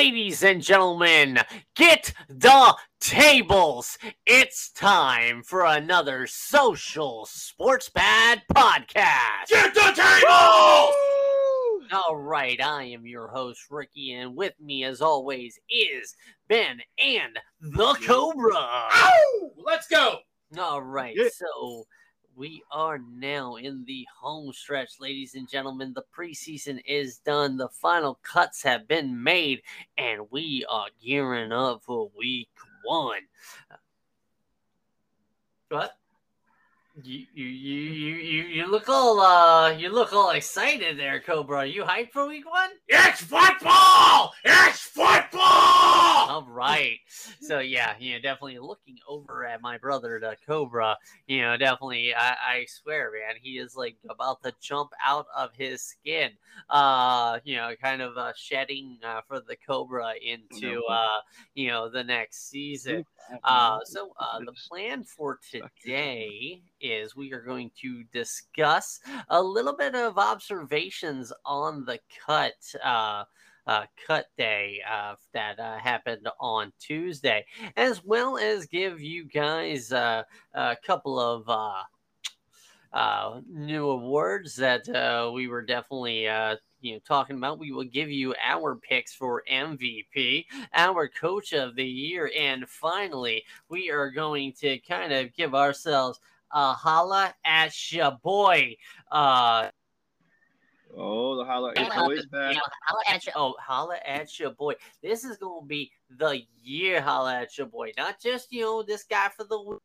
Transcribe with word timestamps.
Ladies 0.00 0.42
and 0.42 0.62
gentlemen, 0.62 1.40
get 1.76 2.14
the 2.30 2.74
tables. 3.02 3.98
It's 4.24 4.70
time 4.72 5.42
for 5.42 5.66
another 5.66 6.26
social 6.26 7.26
sports 7.26 7.90
pad 7.90 8.40
podcast. 8.50 9.48
Get 9.50 9.74
the 9.74 9.92
table! 9.94 10.94
All 11.92 12.16
right, 12.16 12.58
I 12.64 12.84
am 12.84 13.04
your 13.04 13.28
host, 13.28 13.60
Ricky, 13.68 14.12
and 14.14 14.34
with 14.34 14.54
me, 14.58 14.84
as 14.84 15.02
always, 15.02 15.58
is 15.68 16.16
Ben 16.48 16.80
and 16.98 17.38
the 17.60 17.92
Cobra. 18.06 18.54
Ow! 18.56 19.50
Let's 19.62 19.86
go. 19.86 20.16
All 20.58 20.80
right, 20.80 21.14
Yeah. 21.14 21.28
so 21.30 21.84
we 22.36 22.62
are 22.70 22.98
now 22.98 23.56
in 23.56 23.84
the 23.84 24.06
home 24.20 24.52
stretch, 24.52 25.00
ladies 25.00 25.34
and 25.34 25.48
gentlemen. 25.48 25.92
The 25.94 26.04
preseason 26.16 26.80
is 26.86 27.18
done, 27.18 27.56
the 27.56 27.68
final 27.68 28.18
cuts 28.22 28.62
have 28.62 28.88
been 28.88 29.22
made, 29.22 29.62
and 29.98 30.22
we 30.30 30.64
are 30.68 30.88
gearing 31.02 31.52
up 31.52 31.82
for 31.82 32.10
week 32.16 32.48
one. 32.84 33.22
What? 35.68 35.99
You 37.02 37.26
you 37.34 37.44
you 37.44 37.80
you 37.80 38.14
you 38.14 38.42
you 38.44 38.66
look 38.66 38.88
all 38.88 39.20
uh 39.20 39.70
you 39.70 39.90
look 39.90 40.12
all 40.12 40.30
excited 40.30 40.98
there, 40.98 41.20
Cobra. 41.20 41.58
Are 41.58 41.66
you 41.66 41.82
hyped 41.84 42.12
for 42.12 42.26
week 42.26 42.50
one? 42.50 42.70
It's 42.88 43.20
football! 43.22 44.32
It's 44.44 44.80
football! 44.80 45.40
All 45.40 46.46
right. 46.48 46.98
So 47.40 47.60
yeah, 47.60 47.94
you 47.98 48.14
know, 48.14 48.20
definitely 48.20 48.58
looking 48.58 48.96
over 49.08 49.44
at 49.46 49.62
my 49.62 49.78
brother, 49.78 50.18
the 50.20 50.36
Cobra. 50.46 50.96
You 51.26 51.42
know, 51.42 51.56
definitely. 51.56 52.14
I, 52.14 52.30
I 52.30 52.66
swear, 52.68 53.10
man, 53.12 53.36
he 53.40 53.58
is 53.58 53.76
like 53.76 53.96
about 54.08 54.42
to 54.42 54.52
jump 54.60 54.90
out 55.04 55.26
of 55.36 55.50
his 55.56 55.82
skin. 55.82 56.32
Uh, 56.68 57.38
you 57.44 57.56
know, 57.56 57.72
kind 57.82 58.02
of 58.02 58.16
uh, 58.16 58.32
shedding 58.36 58.98
uh, 59.04 59.20
for 59.26 59.40
the 59.40 59.56
Cobra 59.66 60.12
into 60.22 60.82
uh, 60.90 61.20
you 61.54 61.68
know, 61.68 61.88
the 61.88 62.04
next 62.04 62.50
season. 62.50 63.04
Uh, 63.44 63.78
so 63.84 64.10
uh, 64.18 64.40
the 64.40 64.52
plan 64.68 65.04
for 65.04 65.38
today 65.50 66.60
is 66.80 66.89
we 67.16 67.32
are 67.32 67.42
going 67.42 67.70
to 67.80 68.02
discuss 68.12 69.00
a 69.28 69.42
little 69.42 69.76
bit 69.76 69.94
of 69.94 70.18
observations 70.18 71.32
on 71.44 71.84
the 71.84 71.98
cut. 72.26 72.54
Uh, 72.84 73.24
uh, 73.66 73.84
cut 74.06 74.26
day 74.36 74.80
uh, 74.90 75.14
that 75.32 75.60
uh, 75.60 75.78
happened 75.78 76.26
on 76.40 76.72
Tuesday, 76.80 77.44
as 77.76 78.04
well 78.04 78.36
as 78.36 78.66
give 78.66 79.00
you 79.00 79.24
guys 79.24 79.92
uh, 79.92 80.22
a 80.54 80.76
couple 80.84 81.20
of 81.20 81.48
uh, 81.48 81.82
uh, 82.92 83.40
new 83.48 83.88
awards 83.90 84.56
that 84.56 84.88
we 85.32 85.46
were 85.46 85.62
definitely 85.62 86.22
you 86.80 86.94
know 86.94 87.00
talking 87.06 87.36
about. 87.36 87.60
We 87.60 87.70
will 87.70 87.84
give 87.84 88.10
you 88.10 88.34
our 88.42 88.74
picks 88.74 89.14
for 89.14 89.44
MVP, 89.50 90.46
our 90.74 91.06
coach 91.08 91.52
of 91.52 91.76
the 91.76 91.86
year, 91.86 92.30
and 92.36 92.68
finally, 92.68 93.44
we 93.68 93.90
are 93.90 94.10
going 94.10 94.52
to 94.60 94.78
kind 94.80 95.12
of 95.12 95.32
give 95.34 95.54
ourselves 95.54 96.18
a 96.52 96.72
holla 96.72 97.34
at 97.44 97.92
ya 97.92 98.10
boy. 98.22 98.76
Uh, 99.10 99.68
Oh, 100.96 101.36
the 101.36 101.44
holla 101.44 101.72
Yeah, 101.76 101.86
it's 101.86 101.96
always 101.96 102.22
you 102.24 102.28
back. 102.30 102.56
holla 102.82 103.02
at 103.08 103.24
your, 103.24 103.32
oh, 103.36 103.54
holla 103.60 103.96
at 104.04 104.38
your 104.40 104.50
boy. 104.50 104.74
This 105.02 105.22
is 105.24 105.36
going 105.36 105.62
to 105.62 105.66
be 105.68 105.92
the 106.18 106.42
year 106.62 107.00
holla 107.00 107.36
at 107.42 107.56
your 107.56 107.68
boy. 107.68 107.92
Not 107.96 108.20
just, 108.20 108.52
you 108.52 108.62
know, 108.62 108.82
this 108.82 109.04
guy 109.04 109.28
for 109.28 109.44
the 109.44 109.60
week. 109.62 109.78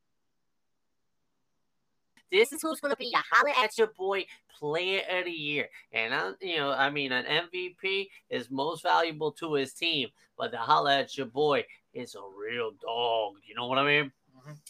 This 2.32 2.52
is 2.52 2.62
who's 2.62 2.80
going 2.80 2.92
to 2.92 2.98
be 2.98 3.12
your 3.14 3.22
holla 3.32 3.54
at 3.64 3.78
your 3.78 3.92
boy 3.96 4.26
player 4.58 5.02
of 5.12 5.26
the 5.26 5.32
year. 5.32 5.70
And, 5.92 6.14
I, 6.14 6.32
you 6.42 6.58
know, 6.58 6.72
I 6.72 6.90
mean, 6.90 7.12
an 7.12 7.26
MVP 7.26 8.08
is 8.32 8.50
most 8.50 8.82
valuable 8.82 9.32
to 9.34 9.54
his 9.54 9.74
team, 9.74 10.10
but 10.38 10.50
the 10.52 10.58
holla 10.58 11.00
at 11.00 11.16
your 11.18 11.28
boy 11.28 11.66
is 11.94 12.16
a 12.16 12.20
real 12.38 12.72
dog. 12.82 13.36
You 13.48 13.54
know 13.56 13.68
what 13.68 13.78
I 13.78 13.86
mean? 13.86 14.12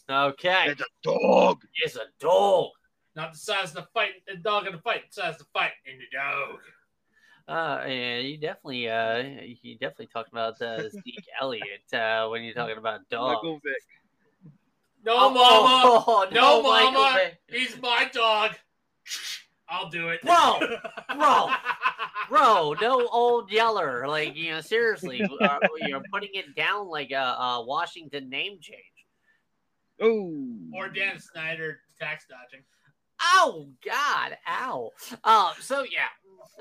Okay. 0.09 0.67
It's 0.69 0.81
a 0.81 0.85
dog. 1.03 1.63
It's 1.83 1.95
a 1.95 2.07
dog. 2.19 2.71
Not 3.15 3.33
the 3.33 3.39
size 3.39 3.69
of 3.69 3.75
the 3.75 3.87
fight, 3.93 4.11
the 4.27 4.35
dog 4.35 4.67
in 4.67 4.73
the 4.73 4.79
fight, 4.79 5.03
the 5.09 5.21
size 5.21 5.33
of 5.33 5.39
the 5.39 5.45
fight 5.53 5.71
in 5.85 5.97
the 5.97 6.17
dog. 6.17 6.59
Uh, 7.47 7.85
yeah, 7.87 8.17
you 8.17 8.37
definitely, 8.37 8.89
uh, 8.89 9.23
you 9.61 9.77
definitely 9.77 10.07
talked 10.07 10.31
about 10.31 10.61
uh, 10.61 10.89
Zeke 10.89 11.25
Elliott 11.41 11.93
uh, 11.93 12.27
when 12.27 12.43
you're 12.43 12.53
talking 12.53 12.77
about 12.77 13.01
dogs. 13.09 13.35
Michael 13.35 13.61
Vick. 13.63 14.53
No, 15.05 15.29
mama. 15.29 15.33
Oh, 15.37 16.27
No, 16.31 16.63
Michael 16.63 16.91
mama. 16.91 17.19
Vick. 17.23 17.39
He's 17.47 17.81
my 17.81 18.09
dog. 18.11 18.55
I'll 19.69 19.89
do 19.89 20.09
it. 20.09 20.21
Bro, 20.21 20.59
bro. 21.15 21.49
bro, 22.29 22.75
no 22.81 23.07
old 23.07 23.51
yeller. 23.51 24.07
Like 24.07 24.35
you 24.35 24.51
know, 24.51 24.61
seriously, 24.61 25.27
uh, 25.41 25.59
you're 25.81 26.03
putting 26.11 26.29
it 26.33 26.55
down 26.55 26.87
like 26.87 27.11
a, 27.11 27.15
a 27.15 27.65
Washington 27.65 28.29
name 28.29 28.59
change. 28.61 28.94
Oh. 30.01 30.43
or 30.73 30.89
Dan 30.89 31.19
Snyder 31.19 31.79
tax 31.99 32.25
dodging. 32.29 32.63
Oh 33.21 33.67
God, 33.85 34.37
ow. 34.47 34.91
Uh, 35.23 35.53
so 35.59 35.83
yeah. 35.83 36.09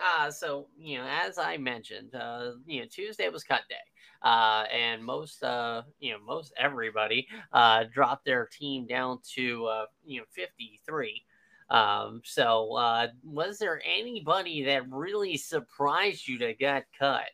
Uh, 0.02 0.30
so 0.30 0.68
you 0.78 0.98
know, 0.98 1.06
as 1.08 1.38
I 1.38 1.56
mentioned, 1.56 2.14
uh, 2.14 2.52
you 2.66 2.80
know, 2.80 2.86
Tuesday 2.90 3.28
was 3.28 3.44
cut 3.44 3.62
day. 3.68 3.76
Uh, 4.22 4.64
and 4.72 5.04
most, 5.04 5.42
uh, 5.42 5.82
you 6.00 6.10
know, 6.10 6.18
most 6.26 6.54
everybody, 6.58 7.28
uh, 7.52 7.84
dropped 7.92 8.24
their 8.24 8.46
team 8.46 8.86
down 8.86 9.18
to, 9.34 9.66
uh, 9.66 9.84
you 10.02 10.18
know, 10.18 10.24
53. 10.34 11.22
Um, 11.68 12.22
so, 12.24 12.74
uh, 12.74 13.08
was 13.22 13.58
there 13.58 13.82
anybody 13.84 14.64
that 14.64 14.90
really 14.90 15.36
surprised 15.36 16.26
you 16.26 16.38
that 16.38 16.58
got 16.58 16.84
cut? 16.98 17.24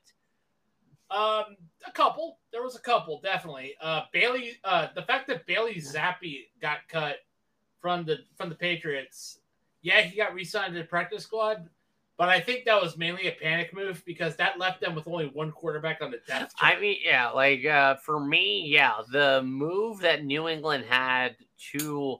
Um, 1.10 1.56
a 1.86 1.90
couple. 1.92 2.38
There 2.52 2.62
was 2.62 2.76
a 2.76 2.80
couple, 2.80 3.20
definitely. 3.20 3.74
Uh, 3.80 4.02
Bailey. 4.12 4.58
Uh, 4.64 4.88
the 4.94 5.02
fact 5.02 5.26
that 5.28 5.46
Bailey 5.46 5.76
Zappe 5.76 6.46
got 6.60 6.78
cut 6.88 7.16
from 7.80 8.04
the 8.04 8.18
from 8.36 8.48
the 8.48 8.54
Patriots. 8.54 9.40
Yeah, 9.82 10.02
he 10.02 10.16
got 10.16 10.34
re-signed 10.34 10.74
to 10.74 10.80
the 10.80 10.84
practice 10.84 11.22
squad, 11.22 11.66
but 12.18 12.28
I 12.28 12.38
think 12.38 12.66
that 12.66 12.80
was 12.80 12.98
mainly 12.98 13.28
a 13.28 13.32
panic 13.32 13.74
move 13.74 14.02
because 14.04 14.36
that 14.36 14.58
left 14.58 14.82
them 14.82 14.94
with 14.94 15.08
only 15.08 15.26
one 15.28 15.50
quarterback 15.50 16.02
on 16.02 16.10
the 16.10 16.18
depth 16.28 16.54
chart. 16.54 16.76
I 16.76 16.78
mean, 16.78 16.98
yeah, 17.02 17.30
like 17.30 17.64
uh, 17.64 17.94
for 17.96 18.20
me, 18.20 18.66
yeah, 18.66 18.92
the 19.10 19.42
move 19.42 20.00
that 20.00 20.22
New 20.22 20.46
England 20.48 20.84
had 20.86 21.36
to 21.72 22.18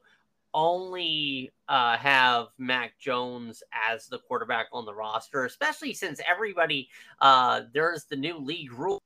only 0.53 1.51
uh, 1.69 1.97
have 1.97 2.49
Mac 2.59 2.99
Jones 2.99 3.63
as 3.89 4.07
the 4.09 4.19
quarterback 4.19 4.67
on 4.73 4.85
the 4.85 4.95
roster, 4.95 5.45
especially 5.45 5.95
since 5.95 6.21
everybody 6.29 6.89
uh, 7.21 7.63
there's 7.73 8.05
the 8.05 8.17
new 8.17 8.39
league 8.39 8.73
rule. 8.73 9.01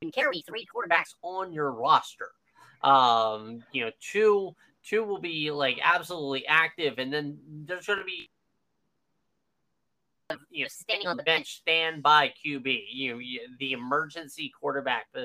You 0.00 0.10
can 0.10 0.22
carry 0.22 0.42
three 0.42 0.66
quarterbacks 0.66 1.14
on 1.22 1.52
your 1.52 1.72
roster. 1.72 2.30
Um, 2.82 3.64
you 3.72 3.84
know, 3.84 3.90
two 4.00 4.54
two 4.84 5.04
will 5.04 5.20
be 5.20 5.50
like 5.50 5.78
absolutely 5.82 6.46
active, 6.46 6.98
and 6.98 7.12
then 7.12 7.38
there's 7.66 7.86
going 7.86 7.98
to 7.98 8.04
be 8.04 8.28
you 10.50 10.64
know 10.64 10.68
standing 10.68 11.08
on 11.08 11.16
the 11.16 11.22
bench, 11.22 11.56
standby 11.56 12.32
QB. 12.44 12.84
You 12.92 13.12
know, 13.14 13.18
you- 13.18 13.48
the 13.58 13.72
emergency 13.72 14.52
quarterback 14.60 15.06
uh, 15.16 15.20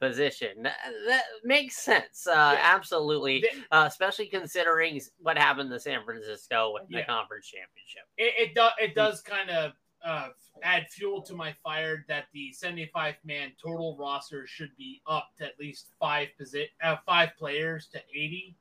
position. 0.00 0.62
That, 0.62 0.76
that 1.06 1.22
makes 1.44 1.76
sense. 1.76 2.26
Uh, 2.26 2.52
Yeah. 2.56 2.60
Absolutely, 2.74 3.40
Th- 3.42 3.54
uh, 3.70 3.84
especially 3.88 4.26
considering 4.26 5.00
what 5.18 5.38
happened 5.38 5.70
to 5.70 5.80
San 5.80 6.04
Francisco 6.04 6.76
in 6.76 6.86
the 6.94 7.02
conference 7.04 7.46
championship. 7.46 8.02
it, 8.18 8.48
it, 8.50 8.54
do, 8.54 8.68
it 8.82 8.94
does 8.94 9.20
kind 9.20 9.50
of 9.50 9.72
uh, 10.04 10.28
add 10.62 10.86
fuel 10.90 11.22
to 11.22 11.34
my 11.34 11.54
fire 11.64 12.04
that 12.08 12.24
the 12.34 12.52
75 12.52 13.14
man 13.24 13.52
total 13.62 13.96
roster 13.98 14.46
should 14.46 14.70
be 14.76 15.00
up 15.06 15.30
to 15.38 15.44
at 15.44 15.58
least 15.58 15.92
five 15.98 16.28
posi- 16.40 16.68
uh, 16.82 16.96
five 17.06 17.30
players 17.38 17.86
to 17.88 17.98
80 18.14 18.54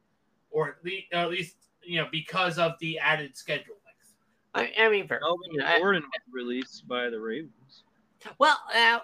or 0.52 0.70
at 0.70 0.76
least, 0.86 1.08
at 1.12 1.30
least 1.30 1.56
you 1.84 2.00
know 2.00 2.08
because 2.12 2.58
of 2.58 2.74
the 2.80 2.98
added 2.98 3.36
schedule 3.36 3.76
length 3.86 4.14
I, 4.56 4.86
I 4.86 4.90
mean, 4.90 5.06
fair. 5.08 5.20
Melvin 5.22 5.52
You 5.52 5.58
know, 5.58 5.66
I- 5.66 5.80
Gordon 5.80 6.04
was 6.04 6.22
released 6.32 6.88
by 6.88 7.10
the 7.10 7.20
Ravens. 7.20 7.84
Well, 8.38 8.58
uh, 8.74 9.00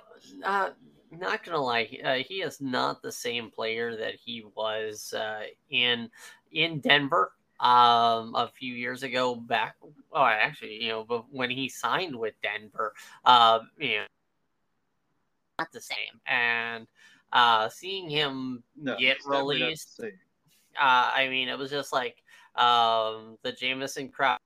uh, 0.45 0.69
not 1.11 1.43
gonna 1.43 1.61
lie, 1.61 1.89
uh, 2.03 2.15
he 2.15 2.41
is 2.41 2.61
not 2.61 3.01
the 3.01 3.11
same 3.11 3.49
player 3.49 3.95
that 3.95 4.15
he 4.15 4.43
was 4.55 5.13
uh, 5.13 5.43
in 5.69 6.09
in 6.51 6.79
Denver 6.79 7.33
um, 7.59 8.35
a 8.35 8.49
few 8.53 8.73
years 8.73 9.03
ago. 9.03 9.35
Back, 9.35 9.75
oh, 10.13 10.23
actually, 10.25 10.83
you 10.83 10.89
know, 10.89 11.03
but 11.03 11.25
when 11.31 11.49
he 11.49 11.69
signed 11.69 12.15
with 12.15 12.33
Denver, 12.41 12.93
uh, 13.25 13.59
you 13.77 13.97
know, 13.97 14.05
not 15.59 15.71
the 15.71 15.81
same. 15.81 16.19
And 16.27 16.87
uh, 17.31 17.69
seeing 17.69 18.09
him 18.09 18.63
No, 18.75 18.97
Get 18.97 19.17
it's 19.17 19.25
definitely 19.25 19.59
not 19.59 19.59
the 19.59 19.65
released. 19.65 20.01
uh, 20.79 21.11
I 21.15 21.27
mean, 21.29 21.49
it 21.49 21.57
was 21.57 21.69
just 21.71 21.93
like 21.93 22.23
um, 22.55 23.37
the 23.43 23.51
Jamison 23.51 24.09
Crowder. 24.09 24.39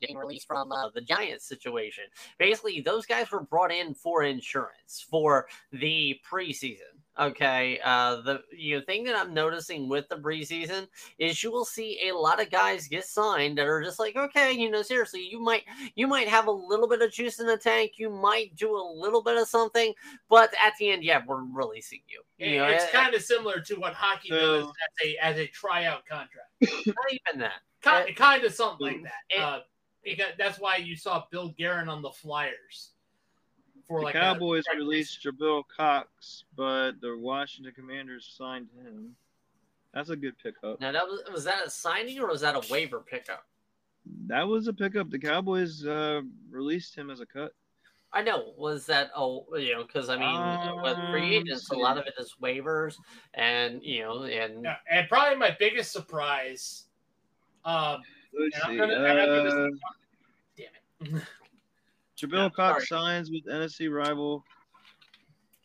Getting 0.00 0.16
released 0.16 0.46
from 0.46 0.70
uh, 0.72 0.90
the 0.94 1.00
Giants 1.00 1.44
situation. 1.46 2.04
Basically, 2.38 2.80
those 2.80 3.06
guys 3.06 3.30
were 3.30 3.42
brought 3.42 3.72
in 3.72 3.94
for 3.94 4.22
insurance 4.22 5.04
for 5.10 5.46
the 5.72 6.18
preseason. 6.30 6.78
Okay, 7.20 7.80
uh, 7.82 8.20
the 8.20 8.42
you 8.56 8.78
know, 8.78 8.84
thing 8.86 9.02
that 9.02 9.16
I'm 9.16 9.34
noticing 9.34 9.88
with 9.88 10.08
the 10.08 10.14
preseason 10.14 10.86
is 11.18 11.42
you 11.42 11.50
will 11.50 11.64
see 11.64 12.08
a 12.08 12.16
lot 12.16 12.40
of 12.40 12.48
guys 12.48 12.86
get 12.86 13.04
signed 13.04 13.58
that 13.58 13.66
are 13.66 13.82
just 13.82 13.98
like, 13.98 14.14
okay, 14.14 14.52
you 14.52 14.70
know, 14.70 14.82
seriously, 14.82 15.26
you 15.28 15.40
might 15.40 15.64
you 15.96 16.06
might 16.06 16.28
have 16.28 16.46
a 16.46 16.50
little 16.52 16.86
bit 16.86 17.02
of 17.02 17.10
juice 17.10 17.40
in 17.40 17.48
the 17.48 17.56
tank, 17.56 17.94
you 17.96 18.08
might 18.08 18.54
do 18.54 18.70
a 18.76 18.92
little 18.96 19.20
bit 19.20 19.36
of 19.36 19.48
something, 19.48 19.92
but 20.30 20.54
at 20.64 20.74
the 20.78 20.90
end, 20.90 21.02
yeah, 21.02 21.20
we're 21.26 21.42
releasing 21.42 22.02
you. 22.06 22.22
you 22.38 22.58
know, 22.58 22.66
it's 22.66 22.88
kind 22.92 23.12
of 23.12 23.20
similar 23.22 23.58
to 23.62 23.74
what 23.74 23.94
hockey 23.94 24.28
does 24.28 24.66
as 24.66 25.06
a 25.08 25.16
as 25.16 25.36
a 25.38 25.46
tryout 25.48 26.06
contract. 26.06 26.50
not 26.86 26.96
even 27.10 27.40
that. 27.40 27.52
Kind, 27.82 28.10
Uh, 28.10 28.12
kind 28.14 28.44
of 28.44 28.54
something 28.54 28.86
like 28.86 29.02
that. 29.02 29.12
it- 29.36 29.40
uh, 29.42 29.60
because 30.10 30.32
that's 30.38 30.58
why 30.58 30.76
you 30.76 30.96
saw 30.96 31.24
Bill 31.30 31.54
Guerin 31.58 31.88
on 31.88 32.02
the 32.02 32.10
Flyers 32.10 32.90
for 33.86 34.00
The 34.00 34.04
like 34.06 34.14
a- 34.14 34.18
Cowboys 34.18 34.64
released 34.76 35.22
Jabril 35.24 35.62
Cox, 35.74 36.44
but 36.56 37.00
the 37.00 37.16
Washington 37.16 37.72
Commanders 37.74 38.34
signed 38.36 38.68
him. 38.82 39.14
That's 39.94 40.10
a 40.10 40.16
good 40.16 40.36
pickup. 40.38 40.80
Now 40.80 40.92
that 40.92 41.06
was 41.06 41.22
was 41.32 41.44
that 41.44 41.66
a 41.66 41.70
signing 41.70 42.18
or 42.20 42.28
was 42.28 42.42
that 42.42 42.54
a 42.54 42.62
waiver 42.72 43.00
pickup? 43.00 43.44
That 44.26 44.46
was 44.46 44.68
a 44.68 44.72
pickup. 44.72 45.10
The 45.10 45.18
Cowboys 45.18 45.84
uh, 45.86 46.20
released 46.50 46.94
him 46.94 47.10
as 47.10 47.20
a 47.20 47.26
cut. 47.26 47.52
I 48.12 48.22
know. 48.22 48.52
Was 48.56 48.86
that 48.86 49.10
oh 49.16 49.46
you 49.56 49.72
know 49.74 49.84
because 49.84 50.08
I 50.08 50.16
mean 50.18 50.82
with 50.82 50.96
free 51.10 51.36
Um, 51.36 51.42
agents 51.42 51.70
a 51.70 51.74
lot 51.74 51.98
of 51.98 52.06
it 52.06 52.14
is 52.18 52.36
waivers 52.42 52.96
and 53.34 53.82
you 53.82 54.02
know 54.02 54.22
and 54.24 54.64
Yeah, 54.64 54.76
and 54.90 55.08
probably 55.08 55.36
my 55.36 55.54
biggest 55.58 55.92
surprise. 55.92 56.84
Um, 57.64 58.00
Let's 58.38 58.54
and 58.56 58.72
see. 58.72 58.76
gonna, 58.78 58.94
and 58.94 59.06
I'm 59.06 59.26
gonna 59.26 59.66
Uh, 59.66 59.70
damn 60.56 61.16
it. 61.16 61.22
Jabril 62.18 62.44
Yeah, 62.44 62.48
Cox 62.50 62.88
signs 62.88 63.30
with 63.30 63.44
NFC 63.46 63.92
rival. 63.92 64.44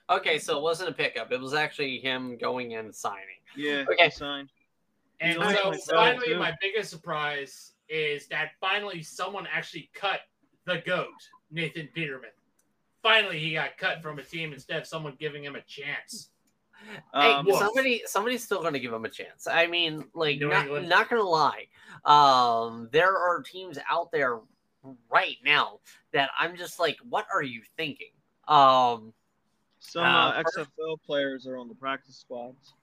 okay 0.10 0.38
so 0.38 0.58
it 0.58 0.62
wasn't 0.62 0.90
a 0.90 0.94
pickup 0.94 1.32
it 1.32 1.40
was 1.40 1.54
actually 1.54 1.98
him 2.00 2.38
going 2.38 2.76
and 2.76 2.94
signing. 2.94 3.40
Yeah, 3.56 3.86
Okay. 3.92 4.06
he 4.06 4.12
signed. 4.12 4.50
And 5.20 5.42
He's 5.42 5.86
so 5.86 5.96
finally, 5.96 6.36
my 6.36 6.54
biggest 6.60 6.90
surprise 6.90 7.74
is 7.88 8.28
that 8.28 8.52
finally 8.60 9.02
someone 9.02 9.48
actually 9.52 9.90
cut 9.94 10.22
the 10.66 10.82
goat, 10.86 11.08
Nathan 11.52 11.88
Peterman. 11.94 12.32
Finally, 13.04 13.40
he 13.40 13.54
got 13.54 13.78
cut 13.78 14.02
from 14.02 14.20
a 14.20 14.24
team 14.24 14.52
instead 14.54 14.82
of 14.82 14.88
someone 14.88 15.16
giving 15.20 15.44
him 15.44 15.56
a 15.56 15.62
chance. 15.62 16.30
Um, 17.14 17.46
hey, 17.46 17.52
somebody 17.58 18.02
somebody's 18.06 18.44
still 18.44 18.62
going 18.62 18.74
to 18.74 18.80
give 18.80 18.94
him 18.94 19.06
a 19.06 19.10
chance. 19.10 19.48
I 19.48 19.68
mean, 19.68 20.06
like 20.14 20.40
New 20.40 20.50
not, 20.50 20.66
England. 20.66 20.90
not 20.90 21.10
going 21.10 21.22
to 21.22 21.28
lie. 21.28 21.68
Um, 22.06 22.90
there 22.92 23.16
are 23.18 23.42
teams 23.42 23.78
out 23.90 24.12
there 24.12 24.40
right 25.12 25.38
now 25.46 25.80
that 26.12 26.30
I'm 26.38 26.56
just 26.58 26.80
like, 26.80 26.98
what 27.08 27.26
are 27.34 27.44
you 27.44 27.62
thinking? 27.78 28.12
Um, 28.48 29.14
some 29.80 30.04
uh, 30.04 30.30
uh, 30.30 30.44
XFL 30.44 30.98
players 31.06 31.48
are 31.48 31.58
on 31.58 31.68
the 31.68 31.76
practice 31.76 32.18
squads. 32.18 32.74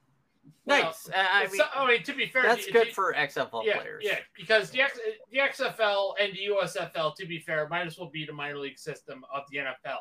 Well, 0.65 0.83
nice. 0.83 1.09
I 1.15 1.43
I 1.43 1.47
So- 1.47 1.53
mean, 1.53 1.61
I 1.75 1.87
mean, 1.87 2.03
to 2.03 2.13
be 2.13 2.27
fair, 2.27 2.43
that's 2.43 2.65
the- 2.65 2.71
good 2.71 2.87
the- 2.87 2.91
for 2.93 3.13
XFL 3.13 3.63
yeah, 3.65 3.77
players. 3.79 4.03
Yeah, 4.05 4.19
because 4.35 4.69
the, 4.71 4.81
X, 4.81 4.99
the 5.31 5.37
XFL 5.39 6.15
and 6.19 6.33
the 6.33 6.45
USFL, 6.47 7.15
to 7.15 7.25
be 7.25 7.39
fair, 7.39 7.67
might 7.69 7.85
as 7.87 7.97
well 7.97 8.09
be 8.09 8.25
the 8.25 8.33
minor 8.33 8.57
league 8.57 8.77
system 8.79 9.23
of 9.33 9.43
the 9.51 9.57
NFL. 9.59 9.97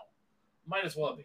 Might 0.66 0.84
as 0.84 0.96
well 0.96 1.16
be. 1.16 1.24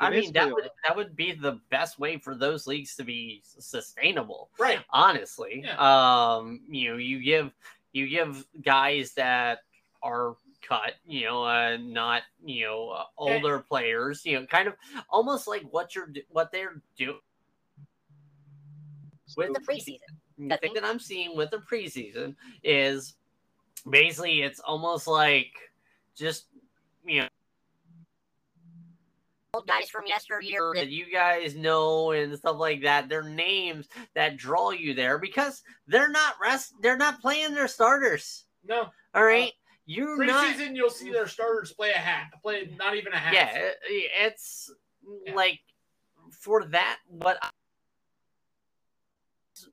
I 0.00 0.10
mean 0.10 0.32
that 0.32 0.50
would 0.50 0.68
that 0.86 0.96
would 0.96 1.14
be 1.14 1.32
the 1.32 1.60
best 1.70 1.98
way 1.98 2.18
for 2.18 2.34
those 2.34 2.66
leagues 2.66 2.96
to 2.96 3.04
be 3.04 3.42
sustainable. 3.44 4.50
Right. 4.58 4.80
honestly. 4.90 5.62
Yeah. 5.64 5.76
Um, 5.76 6.60
you 6.68 6.90
know, 6.90 6.96
you 6.96 7.22
give 7.22 7.52
you 7.92 8.08
give 8.08 8.44
guys 8.62 9.12
that 9.14 9.60
are 10.02 10.36
cut, 10.66 10.94
you 11.06 11.26
know, 11.26 11.44
uh, 11.44 11.76
not 11.80 12.22
you 12.44 12.64
know 12.64 12.90
uh, 12.90 13.04
older 13.16 13.60
players, 13.60 14.24
you 14.24 14.40
know, 14.40 14.46
kind 14.46 14.68
of 14.68 14.74
almost 15.08 15.46
like 15.46 15.62
what 15.70 15.94
you're 15.94 16.08
what 16.30 16.50
they're 16.50 16.82
doing 16.96 17.20
with 19.36 19.52
the 19.52 19.60
preseason. 19.60 20.48
The 20.48 20.56
thing 20.56 20.74
that 20.74 20.84
I'm 20.84 20.98
seeing 20.98 21.36
with 21.36 21.50
the 21.50 21.58
preseason 21.58 22.34
is 22.64 23.14
basically 23.88 24.42
it's 24.42 24.60
almost 24.60 25.06
like 25.06 25.52
just 26.16 26.46
you 27.04 27.22
know 27.22 27.28
old 29.54 29.66
guys 29.66 29.90
from 29.90 30.04
yesteryear 30.06 30.72
that 30.74 30.88
you 30.88 31.04
guys 31.12 31.54
know 31.54 32.12
and 32.12 32.34
stuff 32.38 32.56
like 32.58 32.82
that. 32.82 33.08
Their 33.10 33.22
names 33.22 33.86
that 34.14 34.36
draw 34.38 34.70
you 34.70 34.94
there 34.94 35.18
because 35.18 35.62
they're 35.86 36.08
not 36.08 36.36
rest. 36.40 36.72
They're 36.80 36.96
not 36.96 37.20
playing 37.20 37.52
their 37.54 37.68
starters. 37.68 38.46
No, 38.64 38.86
All 39.14 39.24
right, 39.24 39.52
you're 39.84 40.24
not. 40.24 40.54
preseason 40.54 40.74
you'll 40.74 40.88
see 40.88 41.10
their 41.12 41.26
starters 41.26 41.72
play 41.72 41.90
a 41.90 41.98
hat, 41.98 42.30
play 42.42 42.74
not 42.78 42.96
even 42.96 43.12
a 43.12 43.18
hat. 43.18 43.34
Yeah, 43.34 43.70
it's 44.26 44.70
Yeah. 45.26 45.34
like 45.34 45.60
for 46.30 46.64
that. 46.66 47.00
What 47.08 47.38
I- 47.42 47.50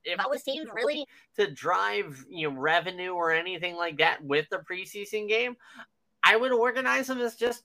if 0.03 0.19
I 0.19 0.27
was 0.27 0.43
teams 0.43 0.69
really 0.73 1.07
to 1.37 1.49
drive 1.49 2.25
you 2.29 2.49
know 2.51 2.57
revenue 2.59 3.11
or 3.13 3.31
anything 3.31 3.75
like 3.75 3.97
that 3.99 4.21
with 4.21 4.49
the 4.49 4.57
preseason 4.57 5.29
game, 5.29 5.55
I 6.21 6.35
would 6.35 6.51
organize 6.51 7.07
them 7.07 7.21
as 7.21 7.35
just 7.37 7.63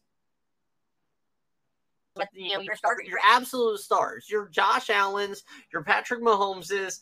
with 2.17 2.29
you 2.33 2.55
know 2.55 2.61
your 2.61 2.77
starters, 2.77 3.07
your 3.09 3.19
absolute 3.25 3.79
stars, 3.81 4.27
your 4.31 4.47
Josh 4.49 4.91
Allen's, 4.91 5.45
your 5.73 5.83
Patrick 5.83 6.23
Mahomes's. 6.23 7.01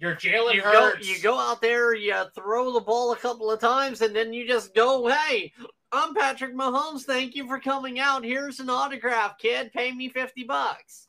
Your 0.00 0.14
Jalen 0.14 0.54
You 0.54 0.62
go, 0.62 0.90
Hurts. 0.92 1.08
you 1.08 1.20
go 1.20 1.36
out 1.36 1.60
there, 1.60 1.92
you 1.92 2.14
throw 2.32 2.72
the 2.72 2.80
ball 2.80 3.12
a 3.12 3.16
couple 3.16 3.50
of 3.50 3.58
times, 3.58 4.00
and 4.00 4.14
then 4.14 4.32
you 4.32 4.46
just 4.46 4.72
go, 4.72 5.08
"Hey, 5.08 5.52
I'm 5.90 6.14
Patrick 6.14 6.54
Mahomes. 6.54 7.02
Thank 7.02 7.34
you 7.34 7.48
for 7.48 7.58
coming 7.58 7.98
out. 7.98 8.22
Here's 8.24 8.60
an 8.60 8.70
autograph, 8.70 9.38
kid. 9.38 9.72
Pay 9.72 9.92
me 9.92 10.08
fifty 10.08 10.44
bucks." 10.44 11.06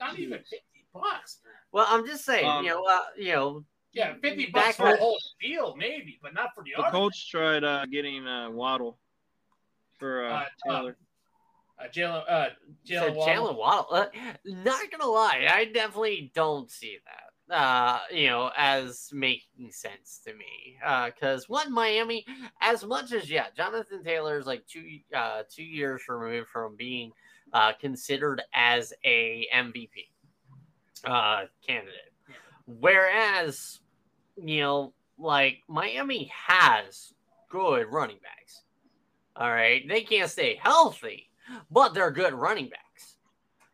not 0.00 0.16
even 0.18 0.38
fifty 0.38 0.84
bucks. 0.92 1.38
man. 1.44 1.52
Well, 1.72 1.86
I'm 1.88 2.06
just 2.06 2.24
saying, 2.24 2.46
Um, 2.46 2.64
you 2.64 2.70
know, 2.70 2.84
uh, 2.84 3.02
you 3.16 3.32
know, 3.32 3.64
Yeah, 3.92 4.14
fifty 4.22 4.46
bucks 4.46 4.76
for 4.76 4.82
the 4.84 4.90
when- 4.90 4.98
whole 4.98 5.18
field, 5.40 5.76
maybe, 5.78 6.18
but 6.22 6.34
not 6.34 6.54
for 6.54 6.62
the 6.64 6.72
The 6.76 6.82
other. 6.82 6.90
Colts 6.90 7.24
tried 7.24 7.62
uh, 7.64 7.84
getting 7.86 8.26
uh, 8.26 8.50
Waddle 8.50 8.98
for 9.98 10.24
uh, 10.24 10.32
Uh, 10.32 10.44
Taylor. 10.66 10.96
Uh, 11.80 11.88
Jalen, 11.88 12.24
uh, 12.28 12.48
Jalen 12.86 13.14
Waddle. 13.14 13.56
Waddle. 13.56 13.86
Uh, 13.94 14.06
not 14.44 14.90
gonna 14.90 15.10
lie, 15.10 15.46
I 15.48 15.66
definitely 15.66 16.32
don't 16.34 16.70
see 16.70 16.98
that. 17.04 17.54
Uh, 17.54 18.00
you 18.12 18.26
know, 18.26 18.50
as 18.56 19.08
making 19.12 19.70
sense 19.70 20.20
to 20.26 20.34
me. 20.34 20.76
Uh, 20.84 21.06
because 21.06 21.48
one 21.48 21.72
Miami, 21.72 22.26
as 22.60 22.84
much 22.84 23.12
as 23.12 23.30
yeah, 23.30 23.46
Jonathan 23.56 24.02
Taylor 24.04 24.38
is 24.38 24.46
like 24.46 24.66
two 24.66 24.98
uh 25.16 25.42
two 25.48 25.62
years 25.62 26.02
removed 26.08 26.48
from 26.48 26.76
being 26.76 27.12
uh 27.52 27.72
considered 27.80 28.42
as 28.52 28.92
a 29.04 29.46
MVP 29.54 30.08
uh 31.04 31.44
candidate. 31.66 32.12
Whereas, 32.66 33.80
you 34.36 34.60
know, 34.60 34.92
like 35.18 35.60
Miami 35.68 36.30
has 36.34 37.14
good 37.48 37.86
running 37.90 38.18
backs. 38.22 38.62
All 39.36 39.50
right, 39.50 39.86
they 39.88 40.02
can't 40.02 40.28
stay 40.30 40.58
healthy, 40.60 41.27
but 41.70 41.94
they're 41.94 42.10
good 42.10 42.34
running 42.34 42.68
backs. 42.68 43.16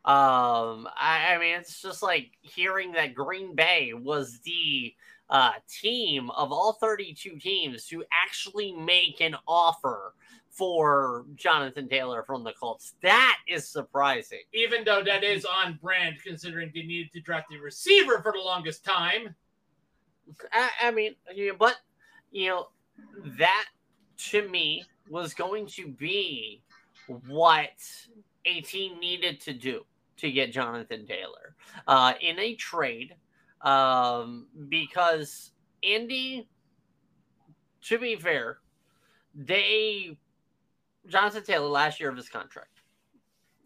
Um, 0.04 0.87
I, 0.98 1.34
I 1.34 1.38
mean, 1.38 1.54
it's 1.58 1.80
just 1.80 2.02
like 2.02 2.32
hearing 2.42 2.92
that 2.92 3.14
Green 3.14 3.54
Bay 3.54 3.94
was 3.94 4.38
the 4.40 4.94
uh, 5.30 5.52
team 5.68 6.30
of 6.30 6.52
all 6.52 6.75
32 6.75 7.38
teams 7.38 7.87
to 7.87 8.04
actually 8.12 8.72
make 8.72 9.20
an 9.20 9.34
offer 9.48 10.14
for 10.50 11.25
Jonathan 11.34 11.88
Taylor 11.88 12.22
from 12.22 12.44
the 12.44 12.52
Colts. 12.52 12.94
That 13.02 13.38
is 13.48 13.68
surprising. 13.68 14.40
Even 14.52 14.84
though 14.84 15.02
that 15.02 15.25
is 15.25 15.44
on 15.44 15.78
brand, 15.82 16.16
considering 16.25 16.70
they 16.75 16.82
needed 16.82 17.12
to 17.14 17.20
draft 17.20 17.52
a 17.52 17.58
receiver 17.58 18.20
for 18.22 18.32
the 18.32 18.38
longest 18.38 18.84
time. 18.84 19.34
I, 20.52 20.70
I 20.82 20.90
mean, 20.90 21.16
you 21.34 21.48
know, 21.48 21.56
but 21.58 21.76
you 22.30 22.50
know, 22.50 22.68
that 23.38 23.66
to 24.30 24.48
me 24.48 24.84
was 25.08 25.34
going 25.34 25.66
to 25.66 25.88
be 25.88 26.62
what 27.28 27.70
a 28.44 28.61
team 28.61 28.99
needed 28.99 29.40
to 29.42 29.52
do 29.52 29.84
to 30.16 30.30
get 30.30 30.52
Jonathan 30.52 31.06
Taylor 31.06 31.56
uh, 31.87 32.14
in 32.20 32.38
a 32.38 32.54
trade 32.54 33.14
um, 33.62 34.46
because 34.68 35.52
Indy, 35.82 36.49
to 37.82 37.99
be 37.99 38.16
fair, 38.16 38.58
they 39.34 40.16
Jonathan 41.06 41.42
Taylor 41.44 41.68
last 41.68 42.00
year 42.00 42.11
of 42.11 42.16
his 42.16 42.28
contract. 42.28 42.80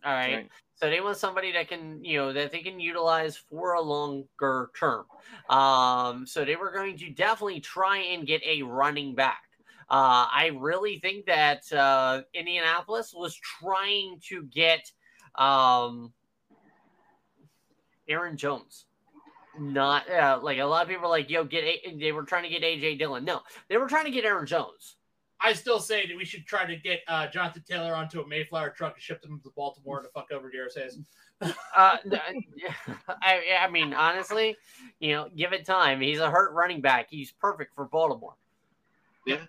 All 0.05 0.13
right. 0.13 0.35
Right. 0.35 0.51
So 0.77 0.89
they 0.89 1.01
want 1.01 1.17
somebody 1.17 1.51
that 1.53 1.69
can, 1.69 2.05
you 2.05 2.19
know, 2.19 2.33
that 2.33 2.53
they 2.53 2.61
can 2.61 2.79
utilize 2.79 3.37
for 3.37 3.75
a 3.75 3.81
longer 3.81 4.71
term. 4.79 5.07
Um, 5.51 6.25
so 6.25 6.45
they 6.45 6.55
were 6.55 6.71
going 6.71 6.97
to 6.99 7.11
definitely 7.11 7.59
try 7.59 7.99
and 7.99 8.25
get 8.25 8.41
a 8.45 8.63
running 8.63 9.17
back. 9.17 9.43
Uh, 9.91 10.27
I 10.31 10.51
really 10.59 10.99
think 10.99 11.27
that 11.27 11.71
uh, 11.73 12.23
Indianapolis 12.35 13.15
was 13.15 13.35
trying 13.35 14.21
to 14.29 14.43
get 14.45 14.91
um, 15.35 16.13
Aaron 18.09 18.37
Jones. 18.37 18.85
Not 19.59 20.09
uh, 20.11 20.41
like 20.43 20.59
a 20.59 20.65
lot 20.65 20.83
of 20.83 20.89
people 20.89 21.07
are 21.07 21.11
like, 21.11 21.31
yo, 21.31 21.43
get 21.45 21.65
a- 21.65 21.97
they 21.99 22.13
were 22.13 22.23
trying 22.25 22.45
to 22.45 22.49
get 22.49 22.63
AJ 22.63 22.99
Dillon. 22.99 23.25
No, 23.25 23.41
they 23.69 23.77
were 23.77 23.89
trying 23.89 24.05
to 24.05 24.11
get 24.11 24.25
Aaron 24.25 24.47
Jones. 24.47 24.97
I 25.41 25.53
still 25.53 25.79
say 25.81 26.07
that 26.07 26.17
we 26.17 26.25
should 26.25 26.47
try 26.47 26.67
to 26.67 26.77
get 26.77 27.01
uh, 27.09 27.29
Jonathan 27.29 27.63
Taylor 27.69 27.95
onto 27.95 28.21
a 28.21 28.27
Mayflower 28.27 28.71
truck 28.71 28.95
and 28.95 29.03
ship 29.03 29.23
them 29.23 29.41
to 29.45 29.51
Baltimore 29.57 30.03
to 30.03 30.09
fuck 30.09 30.31
over 30.33 30.51
Darius 30.51 30.77
Hayes. 30.77 30.99
Uh, 31.77 31.97
I, 33.23 33.41
I 33.61 33.71
mean, 33.71 33.95
honestly, 33.95 34.57
you 34.99 35.13
know, 35.13 35.29
give 35.37 35.53
it 35.53 35.65
time. 35.65 36.01
He's 36.01 36.19
a 36.19 36.29
hurt 36.29 36.53
running 36.53 36.81
back. 36.81 37.07
He's 37.11 37.31
perfect 37.31 37.77
for 37.77 37.85
Baltimore. 37.85 38.35
Yeah. 39.25 39.43